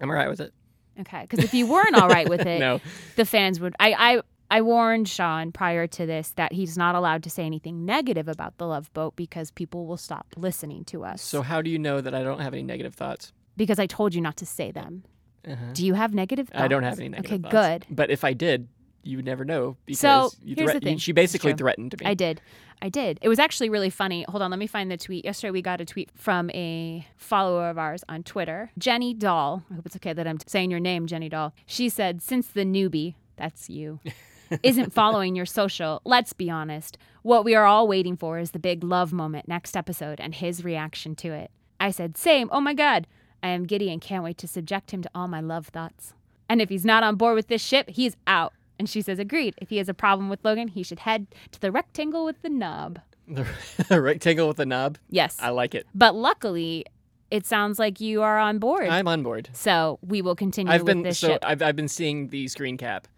[0.00, 0.52] I'm all right with it.
[1.00, 2.80] Okay, because if you weren't all right with it, No.
[3.16, 3.74] the fans would.
[3.80, 7.84] I, I I warned Sean prior to this that he's not allowed to say anything
[7.84, 11.20] negative about the Love Boat because people will stop listening to us.
[11.20, 13.32] So how do you know that I don't have any negative thoughts?
[13.56, 15.02] because I told you not to say them.
[15.48, 15.56] Uh-huh.
[15.72, 16.48] Do you have negative?
[16.48, 16.60] Thoughts?
[16.62, 17.54] I don't have any negative thoughts.
[17.54, 17.86] Okay, thoughts.
[17.86, 17.96] good.
[17.96, 18.68] But if I did,
[19.02, 20.98] you would never know because So, you here's the threat- you- thing.
[20.98, 22.04] she basically threatened me.
[22.06, 22.40] I did.
[22.82, 23.18] I did.
[23.22, 24.24] It was actually really funny.
[24.28, 25.24] Hold on, let me find the tweet.
[25.24, 29.62] Yesterday we got a tweet from a follower of ours on Twitter, Jenny Doll.
[29.70, 31.54] I hope it's okay that I'm saying your name, Jenny Doll.
[31.64, 34.00] She said, "Since the newbie, that's you,
[34.62, 36.98] isn't following your social, let's be honest.
[37.22, 40.64] What we are all waiting for is the big love moment next episode and his
[40.64, 41.50] reaction to it."
[41.80, 42.48] I said, "Same.
[42.52, 43.06] Oh my god.
[43.42, 46.14] I am giddy and can't wait to subject him to all my love thoughts.
[46.48, 49.54] And if he's not on board with this ship, he's out." And she says, agreed.
[49.58, 52.50] If he has a problem with Logan, he should head to the rectangle with the
[52.50, 53.00] knob.
[53.88, 54.98] the rectangle with the knob.
[55.10, 55.36] Yes.
[55.40, 55.86] I like it.
[55.94, 56.84] But luckily,
[57.30, 58.88] it sounds like you are on board.
[58.88, 59.48] I'm on board.
[59.52, 61.44] so we will continue I've with been this so ship.
[61.44, 63.08] I've I've been seeing the screen cap,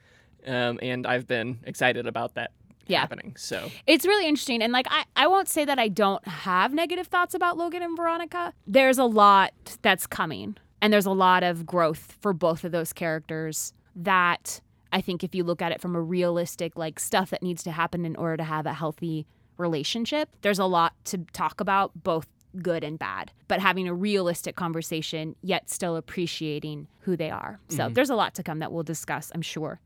[0.47, 2.53] um, and I've been excited about that
[2.87, 3.01] Yeah.
[3.01, 3.35] happening.
[3.37, 4.63] So It's really interesting.
[4.63, 7.97] And like, I, I won't say that I don't have negative thoughts about Logan and
[7.97, 8.55] Veronica.
[8.67, 9.53] There's a lot
[9.83, 15.01] that's coming, and there's a lot of growth for both of those characters that I
[15.01, 18.05] think if you look at it from a realistic, like, stuff that needs to happen
[18.05, 19.27] in order to have a healthy
[19.57, 22.27] relationship, there's a lot to talk about, both
[22.63, 27.61] good and bad, but having a realistic conversation, yet still appreciating who they are.
[27.69, 29.81] So there's a lot to come that we'll discuss, I'm sure.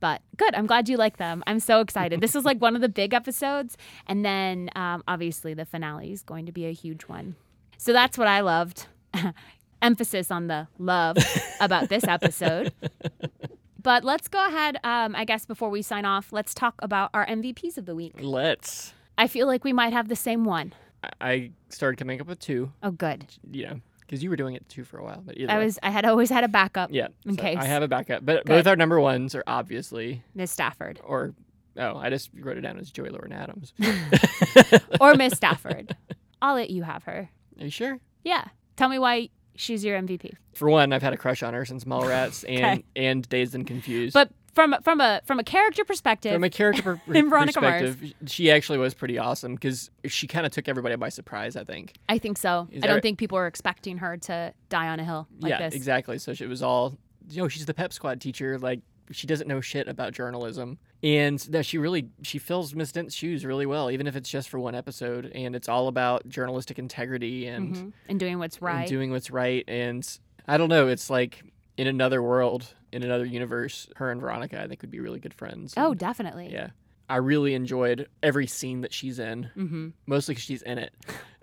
[0.00, 0.54] But good.
[0.54, 1.42] I'm glad you like them.
[1.46, 2.20] I'm so excited.
[2.20, 3.76] This is like one of the big episodes.
[4.06, 7.34] And then um, obviously the finale is going to be a huge one.
[7.78, 8.86] So that's what I loved.
[9.82, 11.16] Emphasis on the love
[11.60, 12.72] about this episode.
[13.82, 14.76] But let's go ahead.
[14.84, 18.14] Um, I guess before we sign off, let's talk about our MVPs of the week.
[18.18, 18.92] let's.
[19.16, 20.72] I feel like we might have the same one.
[21.02, 22.72] I- I started coming up with two.
[22.82, 23.26] Oh, good.
[23.50, 25.22] Yeah, because you were doing it two for a while.
[25.24, 25.64] But either I way.
[25.66, 25.78] was.
[25.82, 26.90] I had always had a backup.
[26.92, 27.08] Yeah.
[27.24, 27.58] In so case.
[27.58, 28.46] I have a backup, but Good.
[28.48, 31.34] both our number ones are obviously Miss Stafford or.
[31.76, 33.72] Oh, I just wrote it down as Joey Lauren Adams.
[35.00, 35.96] or Miss Stafford.
[36.42, 37.28] I'll let you have her.
[37.60, 38.00] Are you sure?
[38.24, 38.46] Yeah.
[38.76, 40.32] Tell me why she's your MVP.
[40.54, 42.84] For one, I've had a crush on her since Mallrats and Okay.
[42.96, 44.14] and Dazed and Confused.
[44.14, 47.82] But from from a from a character perspective, from a character per- Veronica Mars.
[47.96, 51.54] perspective, she actually was pretty awesome because she kind of took everybody by surprise.
[51.56, 51.94] I think.
[52.08, 52.68] I think so.
[52.72, 53.02] Is I don't right?
[53.02, 55.74] think people were expecting her to die on a hill like yeah, this.
[55.74, 56.18] exactly.
[56.18, 56.96] So she- it was all,
[57.28, 58.58] you know, she's the pep squad teacher.
[58.58, 58.80] Like
[59.10, 63.44] she doesn't know shit about journalism, and that she really she fills Miss Dent's shoes
[63.44, 65.30] really well, even if it's just for one episode.
[65.34, 67.92] And it's all about journalistic integrity and, Mhm.
[68.08, 68.88] And doing what's and right.
[68.88, 69.64] doing what's right.
[69.68, 70.06] And
[70.46, 71.42] I don't know, it's like
[71.76, 75.34] in another world, in another universe, her and Veronica, I think, would be really good
[75.34, 75.74] friends.
[75.76, 76.50] oh, And, definitely.
[76.52, 76.70] yeah.
[77.10, 79.88] I really enjoyed every scene that she's in, Mm-hmm.
[80.06, 80.92] mostly because she's in it.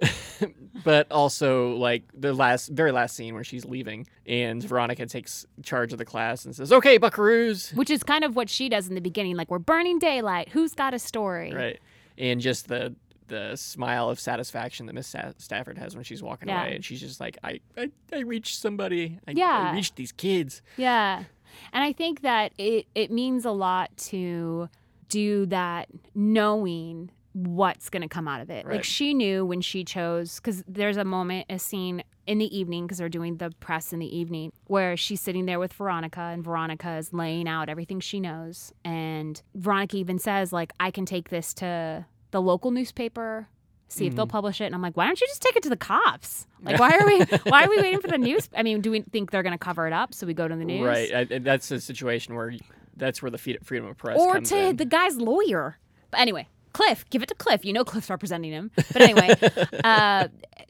[0.84, 5.92] but also, like, the last, very last scene where she's leaving and Veronica takes charge
[5.94, 7.74] of the class and says, Okay, buckaroos.
[7.76, 9.36] Which is kind of what she does in the beginning.
[9.36, 10.50] Like we're burning daylight.
[10.50, 11.54] Who's got a story?
[11.54, 11.80] Right.
[12.18, 12.96] And just the,
[13.28, 16.64] the smile of satisfaction that Miss Stafford has when she's walking Yeah.
[16.64, 16.76] away.
[16.76, 19.20] And she's just like, I, I, I reached somebody.
[19.28, 19.70] I, Yeah.
[19.72, 20.62] I reached these kids.
[20.78, 21.24] Yeah.
[21.74, 24.70] And I think that it, it means a lot to
[25.10, 28.66] do that knowing what's going to come out of it.
[28.66, 32.86] Like she knew when she chose, because there's a moment, a scene in the evening,
[32.86, 36.44] because they're doing the press in the evening, where she's sitting there with Veronica and
[36.44, 38.72] Veronica is laying out everything she knows.
[38.86, 43.48] And Veronica even says, like, I can take this to the local newspaper.
[43.88, 44.30] See if they'll Mhm.
[44.30, 46.48] publish it, and I'm like, why don't you just take it to the cops?
[46.66, 47.20] Like, why are we,
[47.52, 48.50] why are we waiting for the news?
[48.58, 50.56] I mean, do we think they're going to cover it up so we go to
[50.56, 50.84] the news?
[50.84, 51.14] Right.
[51.32, 52.54] I, that's a situation where
[52.96, 54.76] that's where the freedom of press or to in.
[54.78, 55.78] the guy's lawyer.
[56.12, 57.64] But anyway, Cliff, give it to Cliff.
[57.66, 58.72] You know Cliff's representing him.
[58.76, 59.30] But anyway,
[59.84, 60.28] uh,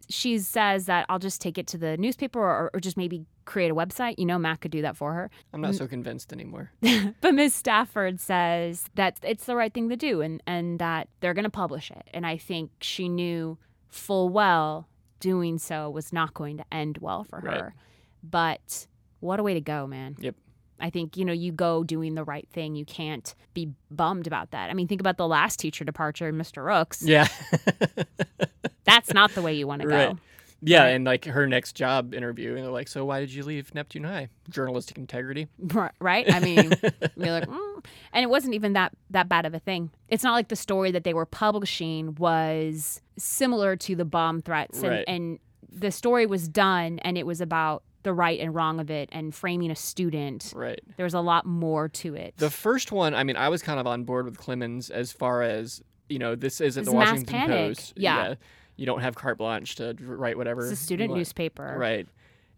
[0.09, 3.71] she says that I'll just take it to the newspaper or, or just maybe create
[3.71, 4.15] a website.
[4.17, 5.29] You know, Matt could do that for her.
[5.53, 6.71] I'm not so convinced anymore.
[7.21, 11.33] But Miss Stafford says that it's the right thing to do and, and that they're
[11.33, 12.07] going to publish it.
[12.13, 13.57] And I think she knew
[13.89, 14.87] full well
[15.19, 17.59] doing so was not going to end well for Right.
[17.61, 17.75] her.
[18.23, 18.87] But
[19.21, 20.15] what a way to go, man.
[20.19, 20.35] Yep.
[20.79, 22.75] I think, you know, you go doing the right thing.
[22.75, 24.69] You can't be bummed about that.
[24.69, 26.65] I mean, think about the last teacher departure, Mr.
[26.65, 27.01] Rooks.
[27.01, 27.27] Yeah.
[28.85, 30.09] That's not the way you want to Right.
[30.11, 30.19] go.
[30.61, 30.89] Yeah, Right.
[30.91, 34.03] and like her next job interview, and they're like, "So why did you leave Neptune
[34.03, 34.29] High?
[34.49, 35.47] Journalistic integrity."
[35.99, 36.31] Right?
[36.31, 36.71] I mean,
[37.17, 37.85] you're like, mm.
[38.13, 39.91] and it wasn't even that that bad of a thing.
[40.07, 44.81] It's not like the story that they were publishing was similar to the bomb threats,
[44.81, 45.05] and, Right.
[45.07, 45.39] and
[45.71, 49.35] the story was done, and it was about the right and wrong of it, and
[49.35, 50.53] framing a student.
[50.55, 50.79] Right.
[50.95, 52.35] There was a lot more to it.
[52.37, 55.41] The first one, I mean, I was kind of on board with Clemmons as far
[55.41, 57.75] as you know, this isn't This the Washington panic.
[57.77, 57.93] Post.
[57.97, 58.35] Yeah.
[58.77, 60.61] you don't have carte blanche to write whatever.
[60.61, 61.75] It's a student newspaper.
[61.77, 62.07] Right.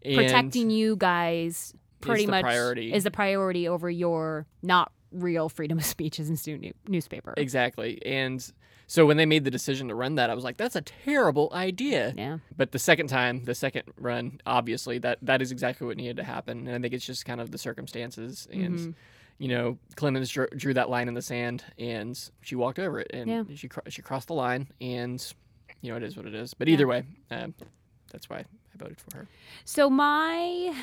[0.06, 2.94] And Protecting you guys pretty the much priority.
[2.94, 7.34] is the priority over your not real freedom of speech as in student new- newspaper.
[7.38, 8.00] Exactly.
[8.06, 8.46] And
[8.88, 11.50] so when they made the decision to run that, I was like, that's a terrible
[11.54, 12.14] idea.
[12.18, 12.38] Yeah.
[12.56, 16.24] But the second time, the second run, obviously that that is exactly what needed to
[16.24, 16.68] happen.
[16.68, 18.94] And I think it's just kind of the circumstances and Mhm.
[19.40, 23.12] you know, Clemmons drew, drew that line in the sand and she walked over it
[23.14, 23.44] and Yeah.
[23.56, 25.22] she she crossed the line and
[25.82, 26.54] you know, it is what it is.
[26.56, 26.74] But Yeah.
[26.74, 27.54] either way, um,
[28.12, 28.46] that's why I
[28.78, 29.28] voted for her.
[29.66, 30.74] So my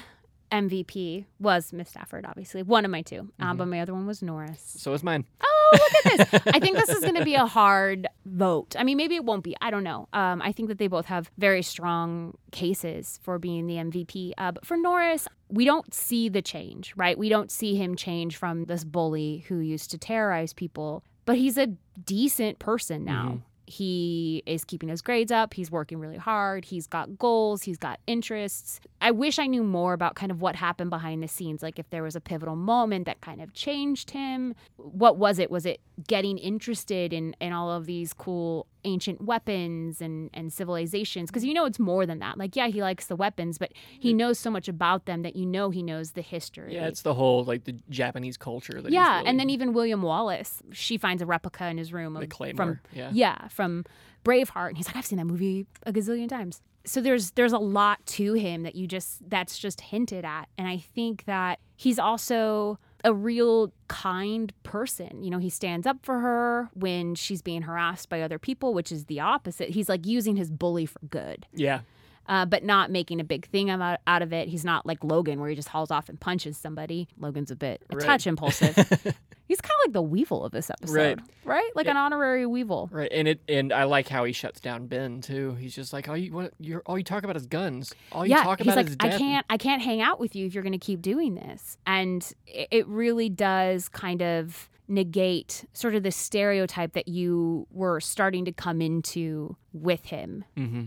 [0.55, 3.57] MVP was Miss Stafford, obviously one of my 2 uh, Mm-hmm.
[3.59, 4.63] but my other one was Norris.
[4.79, 5.25] So is mine.
[5.43, 6.43] Oh, look at this!
[6.55, 8.77] I think this is going to be a hard vote.
[8.79, 9.57] I mean, maybe it won't be.
[9.61, 10.09] I don't know.
[10.13, 14.33] Um, I think that they both have very strong cases for being the MVP.
[14.39, 17.19] Uh, but for Norris, we don't see the change, right?
[17.19, 21.59] We don't see him change from this bully who used to terrorize people, but he's
[21.59, 21.69] a
[22.05, 23.41] decent person now.
[23.67, 25.55] He is keeping his grades up.
[25.55, 26.65] He's working really hard.
[26.65, 27.63] He's got goals.
[27.63, 28.81] He's got interests.
[29.01, 31.63] I wish I knew more about kind of what happened behind the scenes.
[31.63, 34.55] Like if there was a pivotal moment that kind of changed him.
[34.77, 35.51] What was it?
[35.51, 41.31] Was it getting interested in, in all of these cool ancient weapons and, and civilizations?
[41.31, 42.39] Because you know it's more than that.
[42.39, 45.47] Like, yeah, he likes the weapons, but he knows so much about them that you
[45.47, 46.75] know he knows the history.
[46.75, 50.03] Yeah, it's the whole like the Japanese culture that Yeah, really- and then even William
[50.03, 52.25] Wallace, she finds a replica in his room of,
[52.57, 53.49] from yeah.
[53.49, 53.85] from
[54.25, 56.63] Braveheart, and he's like, I've seen that movie a gazillion times.
[56.87, 60.69] So there's there's a lot to him that you just that's just hinted at, and
[60.69, 65.23] I think that he's also a real kind person.
[65.23, 68.91] You know, he stands up for her when she's being harassed by other people, which
[68.91, 69.71] is the opposite.
[69.71, 71.81] He's like using his bully for good yeah.
[72.29, 74.49] Uh, but not making a big thing about, out of it.
[74.49, 77.09] He's not like Logan, where he just hauls off and punches somebody.
[77.19, 78.05] Logan's a bit a Right.
[78.05, 78.75] touch impulsive.
[79.47, 81.71] He's kind of like the Weevil of this episode, right?
[81.75, 82.89] Like an honorary Weevil.
[82.91, 85.55] Right, and it and I like how he shuts down Ben too.
[85.57, 87.95] He's just like, all you want, you're all you talk about is guns.
[88.11, 89.19] All you yeah, talk he's about like, is I death.
[89.19, 92.27] can't, I can't hang out with you if you're going to keep doing this, and
[92.47, 98.47] it, it really does kind of negate sort of the stereotype that you were starting
[98.47, 100.45] to come into with him.
[100.57, 100.85] Mm-hmm.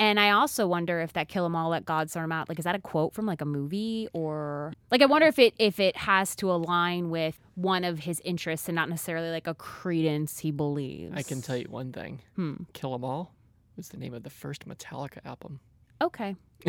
[0.00, 2.48] And I also wonder if that kill 'em all, let God sort 'em out.
[2.48, 5.02] Like, is that a quote from like a movie or like?
[5.02, 8.74] I wonder if it if it has to align with one of his interests and
[8.74, 11.12] not necessarily like a credence he believes.
[11.14, 12.20] I can tell you one thing.
[12.34, 12.54] Hmm.
[12.72, 13.34] Kill 'Em All
[13.76, 15.60] was the name of the first Metallica album.
[16.00, 16.36] Okay.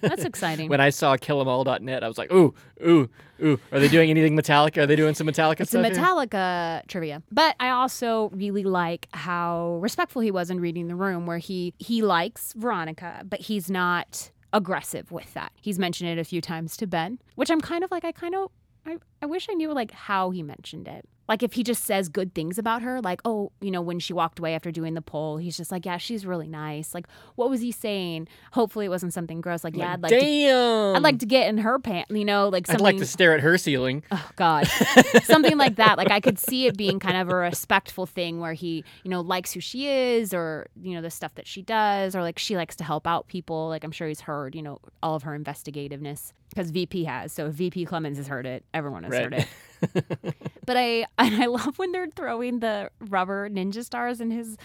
[0.00, 0.68] That's exciting.
[0.70, 3.08] when I saw killemall.net, I was like, ooh, ooh,
[3.42, 3.60] ooh.
[3.70, 4.78] Are they doing anything Metallica?
[4.78, 5.84] Are they doing some Metallica It's stuff?
[5.84, 5.94] here?
[5.94, 7.22] Metallica trivia.
[7.30, 11.74] But I also really like how respectful he was in reading the room where he
[11.78, 15.52] he likes Veronica, but he's not aggressive with that.
[15.60, 18.34] He's mentioned it a few times to Ben, which I'm kind of like I kind
[18.34, 18.50] of
[18.86, 21.06] I, I wish I knew like how he mentioned it.
[21.30, 24.12] Like if he just says good things about her, like, oh, you know, when she
[24.12, 26.92] walked away after doing the poll, he's just like, yeah, she's really nice.
[26.92, 27.06] Like,
[27.36, 28.26] what was he saying?
[28.50, 29.62] Hopefully it wasn't something gross.
[29.62, 30.96] Like, yeah, I'd like to Damn.
[30.96, 32.84] I'd like to get in her pants, you know, like something.
[32.84, 34.02] I'd like to stare at her ceiling.
[34.10, 34.66] Oh God,
[35.22, 35.98] something like that.
[35.98, 39.20] Like I could see it being kind of a respectful thing where he, you know,
[39.20, 42.56] likes who she is, or you know, the stuff that she does, or like she
[42.56, 43.68] likes to help out people.
[43.68, 47.32] Like I'm sure he's heard, you know, all of her investigativeness because VP has.
[47.32, 49.46] So VP Clemmons has heard it, everyone has heard it.
[50.66, 54.56] But I and I love when they're throwing the rubber ninja stars in his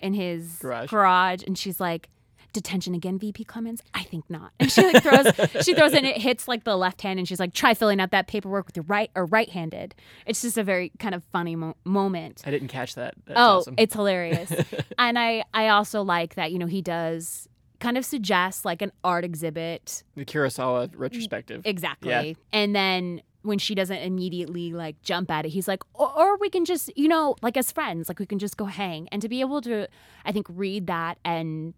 [0.00, 1.42] in his Garage.
[1.46, 2.08] and she's like.
[2.52, 3.80] Detention again, VP Clemmons?
[3.92, 4.50] I think not.
[4.58, 5.26] And she like throws,
[5.62, 8.00] she throws it and it hits like the left hand, and she's like, "Try filling
[8.00, 9.94] out that paperwork with your right or right-handed."
[10.24, 12.42] It's just a very kind of funny mo- moment.
[12.46, 13.14] I didn't catch that.
[13.26, 13.74] That's oh, awesome.
[13.76, 14.50] it's hilarious.
[14.98, 17.46] and I, I also like that you know he does
[17.78, 21.60] kind of suggest like an art exhibit the Kurosawa retrospective.
[21.66, 22.08] Exactly.
[22.10, 22.32] Yeah.
[22.54, 26.50] And then when she doesn't immediately like jump at it, he's like, or, or we
[26.50, 29.08] can just, you know, like as friends, like we can just go hang.
[29.10, 29.88] And to be able to,
[30.24, 31.74] I think, read that and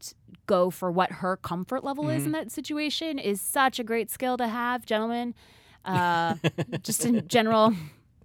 [0.47, 4.37] go for what her comfort level is in that situation is such a great skill
[4.39, 5.35] to have, gentlemen.
[5.85, 6.35] Uh,
[6.83, 7.73] just in general,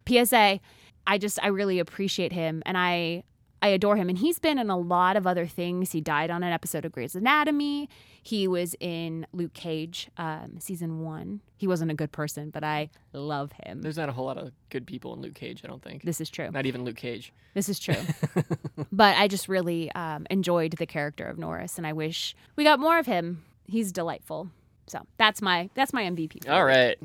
[0.06, 0.60] PSA.
[1.08, 3.24] I just, I really appreciate him and I,
[3.64, 4.10] I adore him.
[4.10, 5.94] And he's been in a lot of other things.
[5.94, 7.88] He died on an episode of Grey's Anatomy.
[8.22, 11.40] He was in Luke Cage, um, season one.
[11.56, 13.82] He wasn't a good person, but I love him.
[13.82, 16.04] There's not a whole lot of good people in Luke Cage, I don't think.
[16.04, 16.52] This is true.
[16.52, 17.32] Not even Luke Cage.
[17.54, 17.96] This is true.
[18.92, 22.82] but I just really um, enjoyed the character of Norris, and I wish we got
[22.82, 23.46] more of him.
[23.66, 24.50] He's delightful.
[24.88, 26.50] So that's my that's my MVP.
[26.50, 26.98] All right.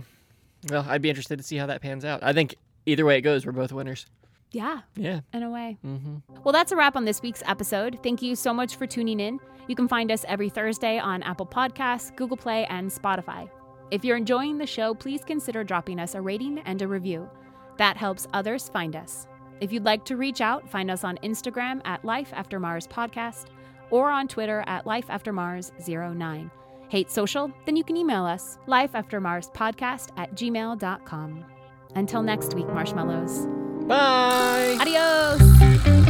[0.68, 2.24] Well, I'd be interested to see how that pans out.
[2.24, 4.06] I think either way it goes, we're both winners.
[4.50, 5.20] Yeah, Yeah.
[5.32, 5.78] in a way.
[5.84, 6.42] Mm-hmm.
[6.42, 7.98] Well, that's a wrap on this week's episode.
[8.02, 9.38] Thank you so much for tuning in.
[9.66, 13.50] You can find us every Thursday on Apple Podcasts, Google Play, and Spotify.
[13.90, 17.28] If you're enjoying the show, please consider dropping us a rating and a review.
[17.76, 19.26] That helps others find us.
[19.60, 23.46] If you'd like to reach out, find us on Instagram at Life After Mars Podcast
[23.90, 26.50] or on Twitter at Life After Mars 09.
[26.88, 27.52] Hate social?
[27.66, 31.44] Then you can email us, lifeaftermarspodcast at gmail.com.
[31.94, 33.67] Until next week, marshmallows.
[33.88, 34.76] Bye.
[34.80, 36.07] Adios.